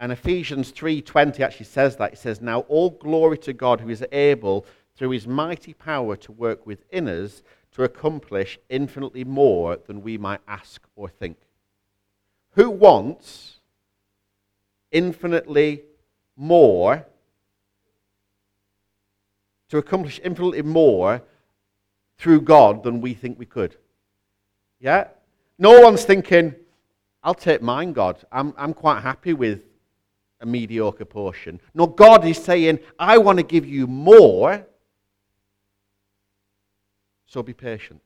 And 0.00 0.12
Ephesians 0.12 0.72
3:20 0.72 1.40
actually 1.40 1.66
says 1.66 1.96
that. 1.96 2.14
It 2.14 2.18
says, 2.18 2.40
"Now 2.40 2.60
all 2.60 2.90
glory 2.90 3.38
to 3.38 3.52
God 3.52 3.80
who 3.80 3.88
is 3.88 4.04
able 4.12 4.66
through 4.96 5.10
his 5.10 5.26
mighty 5.26 5.72
power 5.72 6.16
to 6.16 6.32
work 6.32 6.66
within 6.66 7.08
us 7.08 7.42
to 7.72 7.82
accomplish 7.82 8.58
infinitely 8.68 9.24
more 9.24 9.76
than 9.76 10.02
we 10.02 10.16
might 10.16 10.40
ask 10.46 10.82
or 10.94 11.08
think. 11.08 11.36
Who 12.52 12.70
wants 12.70 13.58
infinitely 14.92 15.82
more 16.36 17.04
to 19.68 19.78
accomplish 19.78 20.20
infinitely 20.22 20.62
more 20.62 21.22
through 22.16 22.42
God 22.42 22.84
than 22.84 23.00
we 23.00 23.14
think 23.14 23.38
we 23.38 23.46
could? 23.46 23.76
Yeah? 24.78 25.08
No 25.58 25.80
one's 25.80 26.04
thinking, 26.04 26.54
I'll 27.24 27.34
take 27.34 27.60
mine, 27.60 27.92
God. 27.92 28.24
I'm, 28.30 28.54
I'm 28.56 28.72
quite 28.72 29.00
happy 29.00 29.32
with 29.32 29.64
a 30.40 30.46
mediocre 30.46 31.04
portion. 31.04 31.58
No, 31.74 31.88
God 31.88 32.24
is 32.24 32.38
saying, 32.38 32.78
I 32.98 33.18
want 33.18 33.38
to 33.38 33.44
give 33.44 33.66
you 33.66 33.88
more 33.88 34.64
so 37.34 37.42
be 37.42 37.52
patient. 37.52 38.00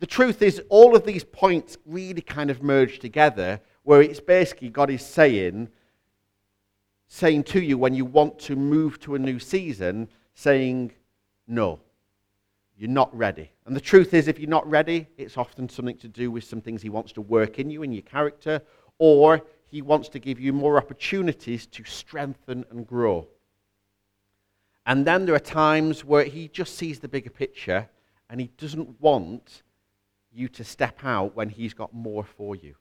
The 0.00 0.06
truth 0.06 0.42
is, 0.42 0.60
all 0.68 0.94
of 0.94 1.06
these 1.06 1.24
points 1.24 1.78
really 1.86 2.20
kind 2.20 2.50
of 2.50 2.62
merge 2.62 2.98
together, 2.98 3.58
where 3.84 4.02
it's 4.02 4.20
basically 4.20 4.68
God 4.68 4.90
is 4.90 5.02
saying, 5.02 5.70
saying 7.08 7.44
to 7.44 7.60
you 7.62 7.78
when 7.78 7.94
you 7.94 8.04
want 8.04 8.38
to 8.40 8.54
move 8.54 9.00
to 9.00 9.14
a 9.14 9.18
new 9.18 9.38
season, 9.38 10.08
saying, 10.34 10.92
No, 11.48 11.80
you're 12.76 12.90
not 12.90 13.16
ready. 13.16 13.50
And 13.64 13.74
the 13.74 13.80
truth 13.80 14.12
is, 14.12 14.28
if 14.28 14.38
you're 14.38 14.50
not 14.50 14.68
ready, 14.68 15.08
it's 15.16 15.38
often 15.38 15.70
something 15.70 15.96
to 15.98 16.08
do 16.08 16.30
with 16.30 16.44
some 16.44 16.60
things 16.60 16.82
He 16.82 16.90
wants 16.90 17.12
to 17.12 17.22
work 17.22 17.58
in 17.58 17.70
you, 17.70 17.82
in 17.82 17.92
your 17.92 18.02
character, 18.02 18.60
or 18.98 19.40
He 19.68 19.80
wants 19.80 20.10
to 20.10 20.18
give 20.18 20.38
you 20.38 20.52
more 20.52 20.76
opportunities 20.76 21.66
to 21.68 21.82
strengthen 21.84 22.66
and 22.70 22.86
grow. 22.86 23.26
And 24.84 25.06
then 25.06 25.26
there 25.26 25.34
are 25.34 25.40
times 25.40 26.04
where 26.04 26.24
he 26.24 26.48
just 26.48 26.76
sees 26.76 26.98
the 26.98 27.08
bigger 27.08 27.30
picture 27.30 27.88
and 28.28 28.40
he 28.40 28.48
doesn't 28.58 29.00
want 29.00 29.62
you 30.32 30.48
to 30.48 30.64
step 30.64 31.00
out 31.04 31.36
when 31.36 31.48
he's 31.48 31.74
got 31.74 31.92
more 31.94 32.24
for 32.24 32.56
you. 32.56 32.74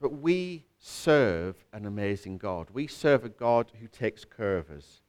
But 0.00 0.12
we 0.20 0.64
serve 0.78 1.56
an 1.72 1.86
amazing 1.86 2.38
God. 2.38 2.68
We 2.72 2.86
serve 2.86 3.24
a 3.24 3.28
God 3.28 3.72
who 3.80 3.88
takes 3.88 4.24
care 4.24 4.58
of 4.58 4.70
us, 4.70 5.02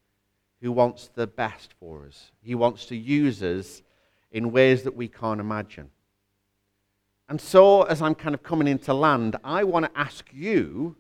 who 0.61 0.71
wants 0.71 1.09
the 1.13 1.27
best 1.27 1.73
for 1.79 2.05
us. 2.07 2.31
He 2.41 2.55
wants 2.55 2.85
to 2.87 2.95
use 2.95 3.43
us 3.43 3.83
in 4.31 4.51
ways 4.51 4.83
that 4.83 4.95
we 4.95 5.07
can't 5.07 5.39
imagine. 5.39 5.91
And 7.27 7.39
so, 7.39 7.83
as 7.83 8.01
I'm 8.01 8.15
kind 8.15 8.33
of 8.33 8.41
coming 8.41 8.67
into 8.67 8.93
land, 8.93 9.35
I 9.43 9.63
want 9.63 9.85
to 9.85 9.99
ask 9.99 10.25
you 10.33 10.95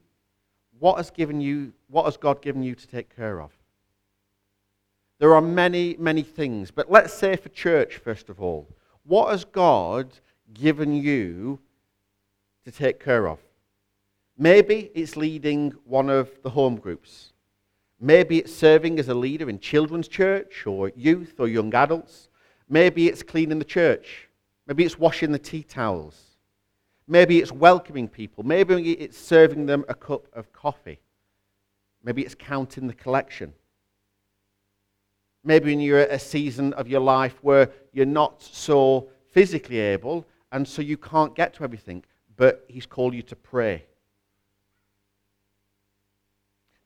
what 0.79 0.97
has, 0.97 1.11
given 1.11 1.41
you, 1.41 1.73
what 1.89 2.05
has 2.05 2.17
God 2.17 2.41
given 2.41 2.63
you 2.63 2.75
to 2.75 2.87
take 2.87 3.15
care 3.15 3.41
of? 3.41 3.51
There 5.19 5.35
are 5.35 5.41
many, 5.41 5.95
many 5.99 6.23
things. 6.23 6.71
But 6.71 6.89
let's 6.89 7.13
say 7.13 7.35
for 7.35 7.49
church, 7.49 7.97
first 7.97 8.29
of 8.29 8.41
all, 8.41 8.67
what 9.03 9.31
has 9.31 9.43
God 9.43 10.11
given 10.53 10.95
you 10.95 11.59
to 12.63 12.71
take 12.71 13.03
care 13.03 13.27
of? 13.27 13.39
Maybe 14.37 14.89
it's 14.93 15.17
leading 15.17 15.71
one 15.83 16.09
of 16.09 16.29
the 16.43 16.49
home 16.49 16.77
groups. 16.77 17.33
Maybe 17.99 18.37
it's 18.37 18.53
serving 18.53 18.97
as 18.97 19.09
a 19.09 19.13
leader 19.13 19.49
in 19.49 19.59
children's 19.59 20.07
church 20.07 20.65
or 20.65 20.93
youth 20.95 21.35
or 21.39 21.49
young 21.49 21.73
adults. 21.75 22.29
Maybe 22.69 23.07
it's 23.07 23.21
cleaning 23.21 23.59
the 23.59 23.65
church. 23.65 24.29
Maybe 24.65 24.85
it's 24.85 24.97
washing 24.97 25.33
the 25.33 25.39
tea 25.39 25.63
towels. 25.63 26.28
Maybe 27.11 27.39
it's 27.39 27.51
welcoming 27.51 28.07
people. 28.07 28.43
Maybe 28.43 28.91
it's 28.91 29.17
serving 29.17 29.65
them 29.65 29.83
a 29.89 29.95
cup 29.95 30.27
of 30.31 30.53
coffee. 30.53 30.99
Maybe 32.03 32.21
it's 32.21 32.35
counting 32.35 32.85
the 32.85 32.93
collection. 32.93 33.51
Maybe 35.43 35.71
when 35.71 35.81
you're 35.81 35.97
at 35.97 36.11
a 36.11 36.19
season 36.19 36.71
of 36.73 36.87
your 36.87 36.99
life 36.99 37.39
where 37.41 37.71
you're 37.93 38.05
not 38.05 38.43
so 38.43 39.09
physically 39.31 39.79
able 39.79 40.27
and 40.51 40.67
so 40.67 40.83
you 40.83 40.97
can't 40.97 41.33
get 41.33 41.55
to 41.55 41.63
everything, 41.63 42.03
but 42.37 42.63
He's 42.67 42.85
called 42.85 43.15
you 43.15 43.23
to 43.23 43.35
pray. 43.35 43.85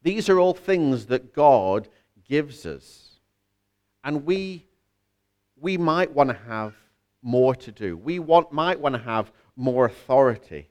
These 0.04 0.30
are 0.30 0.40
all 0.40 0.54
things 0.54 1.08
that 1.08 1.34
God 1.34 1.90
gives 2.30 2.66
us. 2.66 3.20
And 4.06 4.26
we, 4.26 4.68
we 5.60 5.78
might 5.78 6.14
want 6.14 6.30
to 6.30 6.38
have 6.48 6.76
more 7.22 7.56
to 7.56 7.72
do. 7.74 7.98
We 7.98 8.20
want, 8.20 8.54
might 8.54 8.80
want 8.80 8.96
to 8.96 9.02
have 9.02 9.34
more 9.56 9.86
authority. 9.86 10.68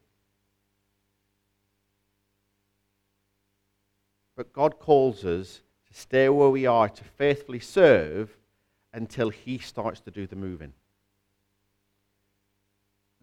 But 4.37 4.53
God 4.53 4.78
calls 4.78 5.24
us 5.24 5.61
to 5.89 5.95
stay 5.95 6.28
where 6.28 6.49
we 6.49 6.66
are, 6.66 6.89
to 6.89 7.05
faithfully 7.05 7.61
serve 7.61 8.37
until 8.93 9.30
He 9.30 9.59
starts 9.59 10.01
to 10.01 10.11
do 10.11 10.26
the 10.26 10.37
moving. 10.37 10.72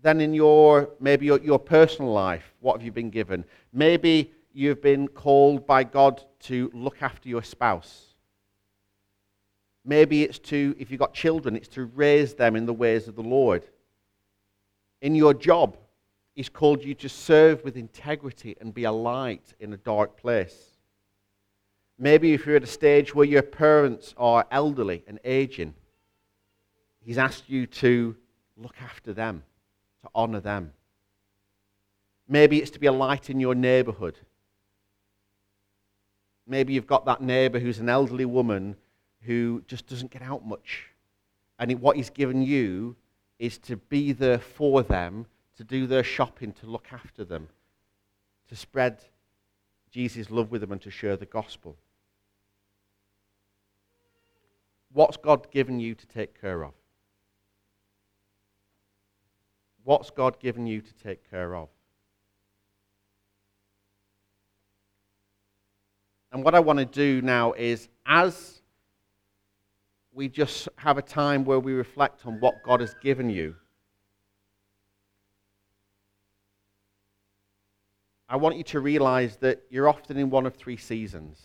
Then, 0.01 0.21
in 0.21 0.33
your 0.33 0.91
maybe 0.99 1.25
your, 1.25 1.41
your 1.41 1.59
personal 1.59 2.13
life, 2.13 2.53
what 2.61 2.77
have 2.77 2.85
you 2.85 2.91
been 2.91 3.09
given? 3.09 3.43
Maybe 3.73 4.31
you've 4.53 4.81
been 4.81 5.07
called 5.07 5.67
by 5.67 5.83
God 5.83 6.23
to 6.41 6.71
look 6.73 7.01
after 7.01 7.27
your 7.27 7.43
spouse. 7.43 8.05
Maybe 9.83 10.23
it's 10.23 10.39
to, 10.39 10.75
if 10.79 10.91
you've 10.91 10.99
got 10.99 11.13
children, 11.13 11.55
it's 11.55 11.67
to 11.69 11.85
raise 11.85 12.35
them 12.35 12.55
in 12.55 12.65
the 12.65 12.73
ways 12.73 13.07
of 13.07 13.15
the 13.15 13.23
Lord. 13.23 13.65
In 15.01 15.15
your 15.15 15.33
job, 15.33 15.77
He's 16.35 16.49
called 16.49 16.83
you 16.85 16.93
to 16.95 17.09
serve 17.09 17.63
with 17.65 17.75
integrity 17.75 18.55
and 18.61 18.73
be 18.73 18.85
a 18.85 18.91
light 18.91 19.53
in 19.59 19.73
a 19.73 19.77
dark 19.77 20.15
place. 20.15 20.77
Maybe 21.97 22.33
if 22.33 22.45
you're 22.45 22.55
at 22.55 22.63
a 22.63 22.67
stage 22.67 23.13
where 23.13 23.25
your 23.25 23.41
parents 23.41 24.15
are 24.17 24.45
elderly 24.49 25.03
and 25.05 25.19
aging, 25.25 25.73
He's 27.01 27.17
asked 27.17 27.49
you 27.49 27.65
to 27.67 28.15
look 28.55 28.75
after 28.81 29.13
them, 29.13 29.43
to 30.03 30.09
honor 30.15 30.39
them. 30.39 30.71
Maybe 32.27 32.59
it's 32.59 32.71
to 32.71 32.79
be 32.79 32.87
a 32.87 32.91
light 32.93 33.29
in 33.29 33.39
your 33.39 33.55
neighborhood. 33.55 34.17
Maybe 36.47 36.73
you've 36.73 36.87
got 36.87 37.05
that 37.05 37.21
neighbor 37.21 37.59
who's 37.59 37.79
an 37.79 37.89
elderly 37.89 38.25
woman 38.25 38.75
who 39.21 39.63
just 39.67 39.87
doesn't 39.87 40.11
get 40.11 40.21
out 40.21 40.45
much. 40.45 40.87
And 41.57 41.81
what 41.81 41.97
he's 41.97 42.09
given 42.09 42.41
you 42.41 42.95
is 43.39 43.57
to 43.57 43.77
be 43.77 44.11
there 44.11 44.37
for 44.37 44.83
them, 44.83 45.25
to 45.55 45.63
do 45.63 45.87
their 45.87 46.03
shopping, 46.03 46.51
to 46.51 46.67
look 46.67 46.87
after 46.91 47.23
them, 47.23 47.47
to 48.49 48.55
spread 48.55 48.99
Jesus' 49.91 50.29
love 50.29 50.51
with 50.51 50.61
them, 50.61 50.73
and 50.73 50.81
to 50.81 50.91
share 50.91 51.15
the 51.15 51.25
gospel. 51.25 51.77
What's 54.91 55.17
God 55.17 55.49
given 55.51 55.79
you 55.79 55.95
to 55.95 56.07
take 56.07 56.39
care 56.39 56.63
of? 56.63 56.73
What's 59.83 60.09
God 60.09 60.39
given 60.39 60.67
you 60.67 60.81
to 60.81 60.93
take 60.95 61.29
care 61.29 61.55
of? 61.55 61.69
And 66.31 66.43
what 66.43 66.53
I 66.53 66.59
want 66.59 66.79
to 66.79 66.85
do 66.85 67.21
now 67.21 67.53
is, 67.53 67.87
as 68.05 68.58
we 70.19 70.27
just 70.27 70.67
have 70.75 70.97
a 70.97 71.01
time 71.01 71.45
where 71.45 71.61
we 71.61 71.71
reflect 71.71 72.25
on 72.25 72.41
what 72.41 72.61
God 72.61 72.81
has 72.81 72.93
given 72.95 73.29
you, 73.29 73.55
I 78.27 78.35
want 78.35 78.57
you 78.57 78.65
to 78.65 78.81
realize 78.81 79.37
that 79.37 79.61
you're 79.69 79.87
often 79.87 80.17
in 80.17 80.29
one 80.29 80.45
of 80.45 80.55
three 80.55 80.75
seasons. 80.75 81.39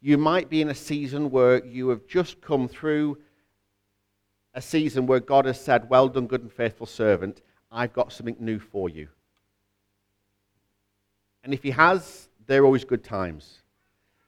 You 0.00 0.18
might 0.18 0.48
be 0.48 0.62
in 0.62 0.68
a 0.70 0.74
season 0.74 1.32
where 1.32 1.66
you 1.66 1.88
have 1.88 2.06
just 2.06 2.40
come 2.40 2.68
through 2.68 3.18
a 4.54 4.62
season 4.62 5.08
where 5.08 5.18
God 5.18 5.46
has 5.46 5.60
said, 5.60 5.90
Well 5.90 6.06
done, 6.06 6.28
good 6.28 6.42
and 6.42 6.52
faithful 6.52 6.86
servant. 6.86 7.42
I've 7.72 7.92
got 7.92 8.12
something 8.12 8.36
new 8.38 8.60
for 8.60 8.88
you. 8.88 9.08
And 11.42 11.52
if 11.52 11.64
He 11.64 11.72
has, 11.72 12.28
they're 12.46 12.64
always 12.64 12.84
good 12.84 13.02
times. 13.02 13.62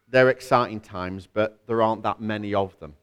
They're 0.08 0.30
exciting 0.30 0.80
times, 0.80 1.28
but 1.32 1.60
there 1.68 1.80
aren't 1.80 2.02
that 2.02 2.20
many 2.20 2.54
of 2.54 2.76
them. 2.80 2.94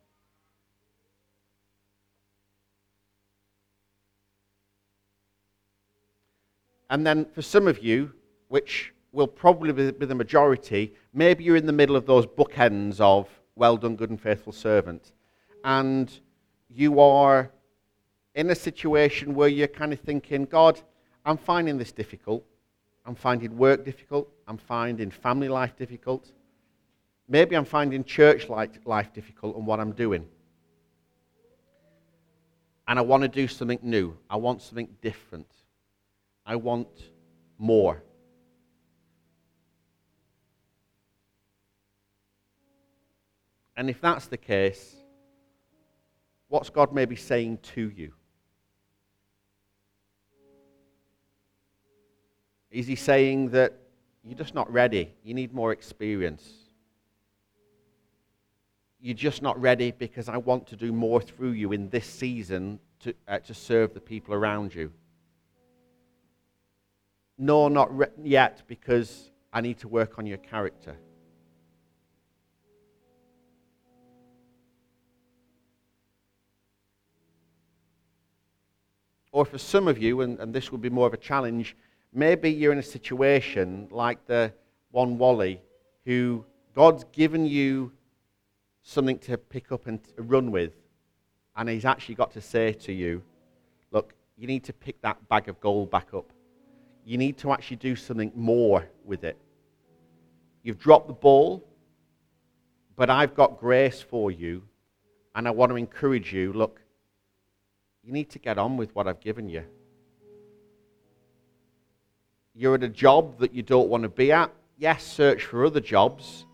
And 6.92 7.08
then 7.08 7.26
for 7.34 7.42
some 7.42 7.68
of 7.68 7.80
you, 7.80 8.12
which 8.50 8.94
will 9.14 9.26
probably 9.28 9.72
be 9.72 10.06
the 10.06 10.14
majority, 10.14 10.94
maybe 11.14 11.44
you're 11.44 11.56
in 11.56 11.66
the 11.66 11.74
middle 11.74 11.96
of 11.96 12.06
those 12.06 12.26
bookends 12.26 13.00
of 13.00 13.30
well 13.56 13.78
done, 13.78 13.96
good 13.96 14.10
and 14.10 14.22
faithful 14.22 14.52
servant. 14.52 15.14
And 15.64 16.12
you 16.70 17.00
are 17.00 17.50
in 18.36 18.50
a 18.50 18.56
situation 18.56 19.34
where 19.34 19.48
you're 19.48 19.70
kind 19.70 19.94
of 19.94 20.02
thinking, 20.02 20.44
God, 20.44 20.82
I'm 21.26 21.38
finding 21.38 21.78
this 21.78 21.94
difficult. 21.94 22.44
I'm 23.06 23.16
finding 23.16 23.58
work 23.58 23.86
difficult. 23.86 24.30
I'm 24.46 24.58
finding 24.58 25.12
family 25.12 25.48
life 25.48 25.78
difficult. 25.78 26.30
Maybe 27.30 27.56
I'm 27.56 27.66
finding 27.66 28.04
church 28.04 28.50
life 28.50 29.14
difficult 29.14 29.56
and 29.56 29.66
what 29.66 29.80
I'm 29.80 29.94
doing. 29.94 30.28
And 32.86 33.00
I 33.00 33.02
want 33.02 33.24
to 33.24 33.30
do 33.30 33.48
something 33.48 33.80
new. 33.82 34.18
I 34.30 34.36
want 34.36 34.62
something 34.62 34.89
different. 35.02 35.48
I 36.46 36.56
want 36.56 36.89
more. 37.58 38.04
And 43.76 43.89
if 43.89 44.02
that's 44.02 44.28
the 44.28 44.38
case, 44.38 44.96
what's 46.50 46.70
God 46.70 46.94
maybe 46.94 47.16
saying 47.16 47.60
to 47.76 47.89
you? 47.89 48.14
Is 52.70 52.88
he 52.88 52.96
saying 52.96 53.50
that 53.50 53.74
you're 54.24 54.38
just 54.38 54.56
not 54.56 54.72
ready? 54.72 55.14
You 55.24 55.34
need 55.34 55.54
more 55.54 55.72
experience. 55.72 56.48
You're 59.00 59.16
just 59.16 59.42
not 59.42 59.60
ready 59.60 59.92
because 59.92 60.30
I 60.30 60.38
want 60.38 60.68
to 60.68 60.76
do 60.76 60.92
more 60.92 61.22
through 61.22 61.52
you 61.52 61.72
in 61.72 61.89
this 61.89 62.06
season 62.06 62.80
to, 63.00 63.14
uh, 63.28 63.39
to 63.39 63.54
serve 63.54 63.94
the 63.94 64.00
people 64.00 64.34
around 64.34 64.76
you. 64.76 64.92
No, 67.42 67.68
not 67.68 67.98
re- 67.98 68.08
yet 68.24 68.62
because 68.68 69.32
I 69.52 69.62
need 69.62 69.80
to 69.80 69.88
work 69.88 70.20
on 70.20 70.26
your 70.26 70.38
character. 70.38 70.96
Or 79.32 79.44
for 79.44 79.58
some 79.58 79.88
of 79.88 79.98
you, 79.98 80.22
and, 80.22 80.39
and 80.39 80.54
this 80.54 80.72
will 80.72 80.78
be 80.78 80.89
more 80.89 81.08
of 81.08 81.14
a 81.14 81.18
challenge, 81.18 81.76
Maybe 82.14 82.52
you're 82.52 82.74
in 82.74 82.78
a 82.78 82.84
situation 82.84 83.88
like 83.89 84.26
the 84.28 84.52
one 84.92 85.18
Wally, 85.18 85.62
who 86.06 86.44
God's 86.76 87.06
given 87.14 87.46
you 87.46 87.94
something 88.84 89.18
to 89.20 89.38
pick 89.38 89.72
up 89.72 89.88
and 89.88 90.00
run 90.18 90.52
with, 90.52 90.74
and 91.56 91.70
he's 91.70 91.86
actually 91.86 92.16
got 92.16 92.32
to 92.32 92.42
say 92.42 92.74
to 92.74 92.92
you, 92.92 93.24
Look, 93.92 94.14
you 94.38 94.48
need 94.48 94.66
to 94.66 94.74
pick 94.74 95.02
that 95.02 95.28
bag 95.30 95.48
of 95.48 95.60
gold 95.62 95.89
back 95.89 96.14
up. 96.14 96.32
You 97.06 97.18
need 97.18 97.38
to 97.39 97.52
actually 97.52 97.78
do 97.78 97.95
something 97.95 98.32
more 98.36 98.88
with 99.06 99.24
it. 99.24 99.38
You've 100.64 100.80
dropped 100.80 101.08
the 101.08 101.14
ball, 101.14 101.68
but 102.95 103.10
I've 103.10 103.36
got 103.36 103.60
grace 103.60 104.02
for 104.02 104.32
you, 104.32 104.64
and 105.34 105.47
I 105.47 105.52
want 105.52 105.72
to 105.72 105.76
encourage 105.76 106.32
you 106.32 106.54
look, 106.54 106.82
you 108.04 108.12
need 108.12 108.30
to 108.32 108.39
get 108.39 108.58
on 108.58 108.78
with 108.78 108.93
what 108.95 109.08
I've 109.08 109.20
given 109.20 109.49
you 109.49 109.64
you're 112.54 112.76
at 112.76 112.84
a 112.84 112.89
job 112.89 113.39
that 113.39 113.54
you 113.54 113.64
don't 113.64 113.89
want 113.89 114.04
to 114.04 114.10
be 114.10 114.32
at, 114.32 114.52
yes, 114.78 115.04
search 115.04 115.45
for 115.45 115.66
other 115.66 115.80
jobs. 115.80 116.45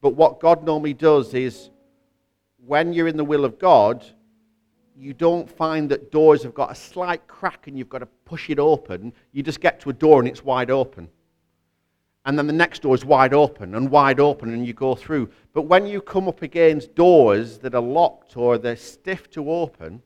But 0.00 0.10
what 0.10 0.40
God 0.40 0.64
normally 0.64 0.94
does 0.94 1.32
is 1.32 1.70
when 2.66 2.92
you're 2.92 3.08
in 3.08 3.16
the 3.16 3.24
will 3.24 3.44
of 3.44 3.58
God, 3.58 4.04
you 4.96 5.12
don't 5.12 5.50
find 5.50 5.90
that 5.90 6.10
doors 6.10 6.42
have 6.42 6.54
got 6.54 6.70
a 6.70 6.74
slight 6.74 7.26
crack 7.26 7.66
and 7.66 7.76
you've 7.76 7.88
got 7.88 7.98
to 7.98 8.06
push 8.24 8.50
it 8.50 8.58
open. 8.58 9.12
You 9.32 9.42
just 9.42 9.60
get 9.60 9.80
to 9.80 9.90
a 9.90 9.92
door 9.92 10.20
and 10.20 10.28
it's 10.28 10.44
wide 10.44 10.70
open. 10.70 11.08
And 12.26 12.38
then 12.38 12.46
the 12.46 12.52
next 12.52 12.82
door 12.82 12.94
is 12.94 13.04
wide 13.04 13.34
open 13.34 13.74
and 13.74 13.90
wide 13.90 14.20
open 14.20 14.52
and 14.54 14.66
you 14.66 14.72
go 14.72 14.94
through. 14.94 15.30
But 15.52 15.62
when 15.62 15.86
you 15.86 16.00
come 16.00 16.28
up 16.28 16.42
against 16.42 16.94
doors 16.94 17.58
that 17.58 17.74
are 17.74 17.82
locked 17.82 18.36
or 18.36 18.56
they're 18.56 18.76
stiff 18.76 19.28
to 19.30 19.50
open, 19.50 20.02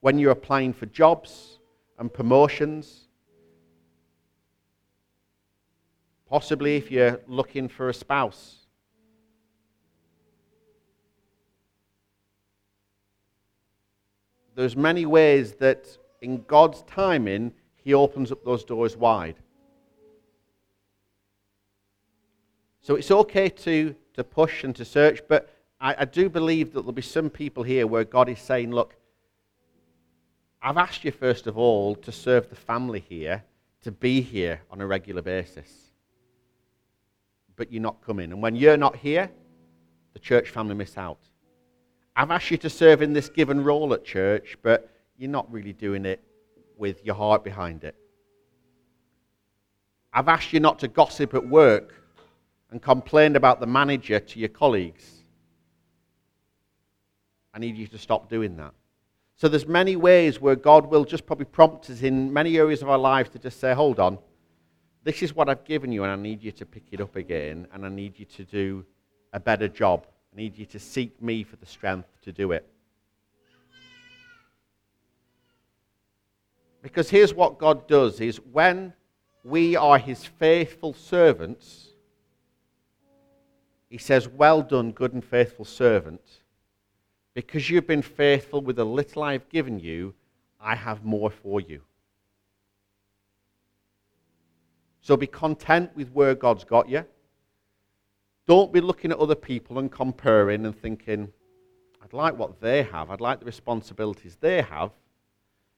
when 0.00 0.18
you're 0.18 0.32
applying 0.32 0.72
for 0.72 0.86
jobs 0.86 1.58
and 1.98 2.12
promotions, 2.12 3.08
Possibly 6.28 6.76
if 6.76 6.90
you're 6.90 7.20
looking 7.26 7.68
for 7.68 7.88
a 7.88 7.94
spouse. 7.94 8.57
There's 14.58 14.76
many 14.76 15.06
ways 15.06 15.52
that 15.54 15.86
in 16.20 16.42
God's 16.42 16.82
timing, 16.82 17.52
He 17.76 17.94
opens 17.94 18.32
up 18.32 18.44
those 18.44 18.64
doors 18.64 18.96
wide. 18.96 19.36
So 22.80 22.96
it's 22.96 23.10
okay 23.10 23.48
to, 23.48 23.94
to 24.14 24.24
push 24.24 24.64
and 24.64 24.74
to 24.76 24.84
search, 24.84 25.20
but 25.28 25.54
I, 25.80 25.96
I 25.98 26.04
do 26.04 26.28
believe 26.28 26.72
that 26.72 26.80
there'll 26.80 26.92
be 26.92 27.02
some 27.02 27.30
people 27.30 27.62
here 27.62 27.86
where 27.86 28.04
God 28.04 28.28
is 28.28 28.40
saying, 28.40 28.72
look, 28.72 28.96
I've 30.60 30.76
asked 30.76 31.04
you, 31.04 31.12
first 31.12 31.46
of 31.46 31.56
all, 31.56 31.94
to 31.96 32.10
serve 32.10 32.50
the 32.50 32.56
family 32.56 33.00
here, 33.00 33.44
to 33.82 33.92
be 33.92 34.20
here 34.20 34.60
on 34.70 34.80
a 34.80 34.86
regular 34.86 35.22
basis 35.22 35.88
but 37.58 37.70
you're 37.70 37.82
not 37.82 38.00
coming. 38.00 38.32
And 38.32 38.40
when 38.40 38.56
you're 38.56 38.78
not 38.78 38.96
here, 38.96 39.30
the 40.14 40.18
church 40.20 40.48
family 40.48 40.74
miss 40.74 40.96
out. 40.96 41.18
I've 42.18 42.32
asked 42.32 42.50
you 42.50 42.56
to 42.58 42.68
serve 42.68 43.00
in 43.00 43.12
this 43.12 43.28
given 43.28 43.62
role 43.62 43.94
at 43.94 44.04
church, 44.04 44.58
but 44.60 44.90
you're 45.16 45.30
not 45.30 45.50
really 45.52 45.72
doing 45.72 46.04
it 46.04 46.20
with 46.76 47.04
your 47.04 47.14
heart 47.14 47.44
behind 47.44 47.84
it. 47.84 47.94
I've 50.12 50.26
asked 50.26 50.52
you 50.52 50.58
not 50.58 50.80
to 50.80 50.88
gossip 50.88 51.32
at 51.34 51.48
work 51.48 51.94
and 52.72 52.82
complain 52.82 53.36
about 53.36 53.60
the 53.60 53.68
manager 53.68 54.18
to 54.18 54.40
your 54.40 54.48
colleagues. 54.48 55.08
I 57.54 57.60
need 57.60 57.76
you 57.76 57.86
to 57.86 57.98
stop 57.98 58.28
doing 58.28 58.56
that. 58.56 58.74
So 59.36 59.46
there's 59.46 59.68
many 59.68 59.94
ways 59.94 60.40
where 60.40 60.56
God 60.56 60.90
will 60.90 61.04
just 61.04 61.24
probably 61.24 61.44
prompt 61.44 61.88
us 61.88 62.02
in 62.02 62.32
many 62.32 62.58
areas 62.58 62.82
of 62.82 62.88
our 62.88 62.98
lives 62.98 63.30
to 63.30 63.38
just 63.38 63.60
say, 63.60 63.74
hold 63.74 64.00
on, 64.00 64.18
This 65.04 65.22
is 65.22 65.36
what 65.36 65.48
I've 65.48 65.64
given 65.64 65.92
you, 65.92 66.02
and 66.02 66.10
I 66.10 66.16
need 66.16 66.42
you 66.42 66.50
to 66.50 66.66
pick 66.66 66.82
it 66.90 67.00
up 67.00 67.14
again, 67.14 67.68
and 67.72 67.86
I 67.86 67.88
need 67.88 68.18
you 68.18 68.24
to 68.24 68.44
do 68.44 68.84
a 69.32 69.38
better 69.38 69.68
job. 69.68 70.04
I 70.32 70.36
need 70.36 70.56
you 70.58 70.66
to 70.66 70.78
seek 70.78 71.20
me 71.22 71.42
for 71.42 71.56
the 71.56 71.66
strength 71.66 72.08
to 72.22 72.32
do 72.32 72.52
it. 72.52 72.68
Because 76.82 77.10
here's 77.10 77.34
what 77.34 77.58
God 77.58 77.88
does 77.88 78.20
is 78.20 78.38
when 78.52 78.92
we 79.44 79.76
are 79.76 79.98
his 79.98 80.24
faithful 80.24 80.92
servants, 80.92 81.88
he 83.88 83.98
says, 83.98 84.28
Well 84.28 84.62
done, 84.62 84.92
good 84.92 85.12
and 85.12 85.24
faithful 85.24 85.64
servant. 85.64 86.20
Because 87.34 87.70
you've 87.70 87.86
been 87.86 88.02
faithful 88.02 88.60
with 88.60 88.76
the 88.76 88.86
little 88.86 89.22
I've 89.22 89.48
given 89.48 89.78
you, 89.78 90.14
I 90.60 90.74
have 90.74 91.04
more 91.04 91.30
for 91.30 91.60
you. 91.60 91.82
So 95.00 95.16
be 95.16 95.26
content 95.26 95.90
with 95.94 96.10
where 96.12 96.34
God's 96.34 96.64
got 96.64 96.88
you. 96.88 97.04
Don't 98.48 98.72
be 98.72 98.80
looking 98.80 99.12
at 99.12 99.18
other 99.18 99.34
people 99.34 99.78
and 99.78 99.92
comparing 99.92 100.64
and 100.64 100.74
thinking, 100.74 101.30
I'd 102.02 102.14
like 102.14 102.38
what 102.38 102.62
they 102.62 102.82
have, 102.82 103.10
I'd 103.10 103.20
like 103.20 103.40
the 103.40 103.44
responsibilities 103.44 104.38
they 104.40 104.62
have 104.62 104.90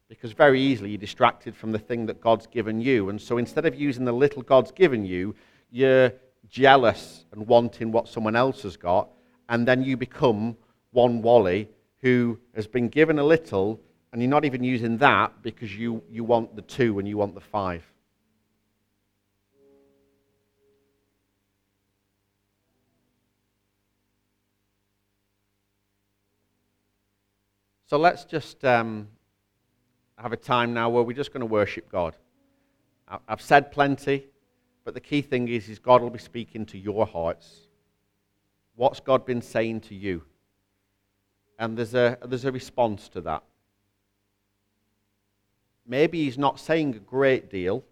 because 0.08 0.30
very 0.30 0.60
easily 0.60 0.90
you're 0.90 0.98
distracted 0.98 1.56
from 1.56 1.72
the 1.72 1.80
thing 1.80 2.06
that 2.06 2.20
God's 2.20 2.46
given 2.46 2.80
you. 2.80 3.08
And 3.08 3.20
so 3.20 3.38
instead 3.38 3.66
of 3.66 3.74
using 3.74 4.04
the 4.04 4.12
little 4.12 4.42
God's 4.42 4.70
given 4.70 5.04
you, 5.04 5.34
you're 5.72 6.12
jealous 6.48 7.24
and 7.32 7.44
wanting 7.48 7.90
what 7.90 8.06
someone 8.06 8.36
else 8.36 8.62
has 8.62 8.76
got, 8.76 9.08
and 9.48 9.66
then 9.66 9.82
you 9.82 9.96
become 9.96 10.56
one 10.92 11.22
Wally 11.22 11.68
who 12.02 12.38
has 12.54 12.68
been 12.68 12.88
given 12.88 13.18
a 13.18 13.24
little, 13.24 13.80
and 14.12 14.22
you're 14.22 14.30
not 14.30 14.44
even 14.44 14.62
using 14.62 14.96
that 14.98 15.42
because 15.42 15.76
you, 15.76 16.04
you 16.08 16.22
want 16.22 16.54
the 16.54 16.62
two 16.62 17.00
and 17.00 17.08
you 17.08 17.16
want 17.16 17.34
the 17.34 17.40
five. 17.40 17.84
So 27.90 27.96
let's 27.96 28.24
just 28.24 28.64
um, 28.64 29.08
have 30.16 30.32
a 30.32 30.36
time 30.36 30.72
now 30.72 30.88
where 30.90 31.02
we're 31.02 31.16
just 31.16 31.32
going 31.32 31.40
to 31.40 31.46
worship 31.46 31.90
God. 31.90 32.14
I've 33.26 33.40
said 33.40 33.72
plenty, 33.72 34.28
but 34.84 34.94
the 34.94 35.00
key 35.00 35.22
thing 35.22 35.48
is, 35.48 35.68
is 35.68 35.80
God 35.80 36.00
will 36.00 36.10
be 36.10 36.20
speaking 36.20 36.64
to 36.66 36.78
your 36.78 37.04
hearts. 37.04 37.66
What's 38.76 39.00
God 39.00 39.26
been 39.26 39.42
saying 39.42 39.80
to 39.80 39.96
you? 39.96 40.22
And 41.58 41.76
there's 41.76 41.94
a, 41.94 42.16
there's 42.24 42.44
a 42.44 42.52
response 42.52 43.08
to 43.08 43.22
that. 43.22 43.42
Maybe 45.84 46.22
He's 46.22 46.38
not 46.38 46.60
saying 46.60 46.94
a 46.94 47.00
great 47.00 47.50
deal, 47.50 47.82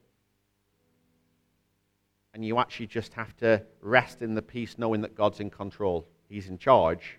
and 2.35 2.45
you 2.45 2.61
actually 2.61 2.87
just 2.87 3.15
have 3.15 3.37
to 3.39 3.65
rest 3.81 4.23
in 4.23 4.37
the 4.37 4.43
peace 4.43 4.79
knowing 4.79 5.01
that 5.01 5.17
God's 5.17 5.41
in 5.41 5.51
control, 5.51 6.07
He's 6.29 6.47
in 6.47 6.57
charge, 6.57 7.19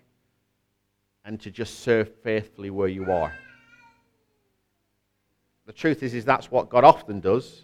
and 1.30 1.40
to 1.40 1.50
just 1.50 1.80
serve 1.80 2.12
faithfully 2.22 2.70
where 2.70 2.88
you 2.88 3.10
are 3.10 3.32
the 5.70 5.76
truth 5.76 6.02
is, 6.02 6.14
is 6.14 6.24
that's 6.24 6.50
what 6.50 6.68
God 6.68 6.82
often 6.82 7.20
does. 7.20 7.62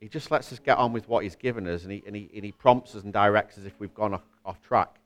He 0.00 0.08
just 0.08 0.32
lets 0.32 0.52
us 0.52 0.58
get 0.58 0.78
on 0.78 0.92
with 0.92 1.08
what 1.08 1.22
He's 1.22 1.36
given 1.36 1.68
us, 1.68 1.84
and 1.84 1.92
He, 1.92 2.02
and 2.08 2.16
he, 2.16 2.28
and 2.34 2.44
he 2.44 2.50
prompts 2.50 2.96
us 2.96 3.04
and 3.04 3.12
directs 3.12 3.56
us 3.56 3.64
if 3.66 3.78
we've 3.78 3.94
gone 3.94 4.14
off, 4.14 4.24
off 4.44 4.60
track. 4.62 4.96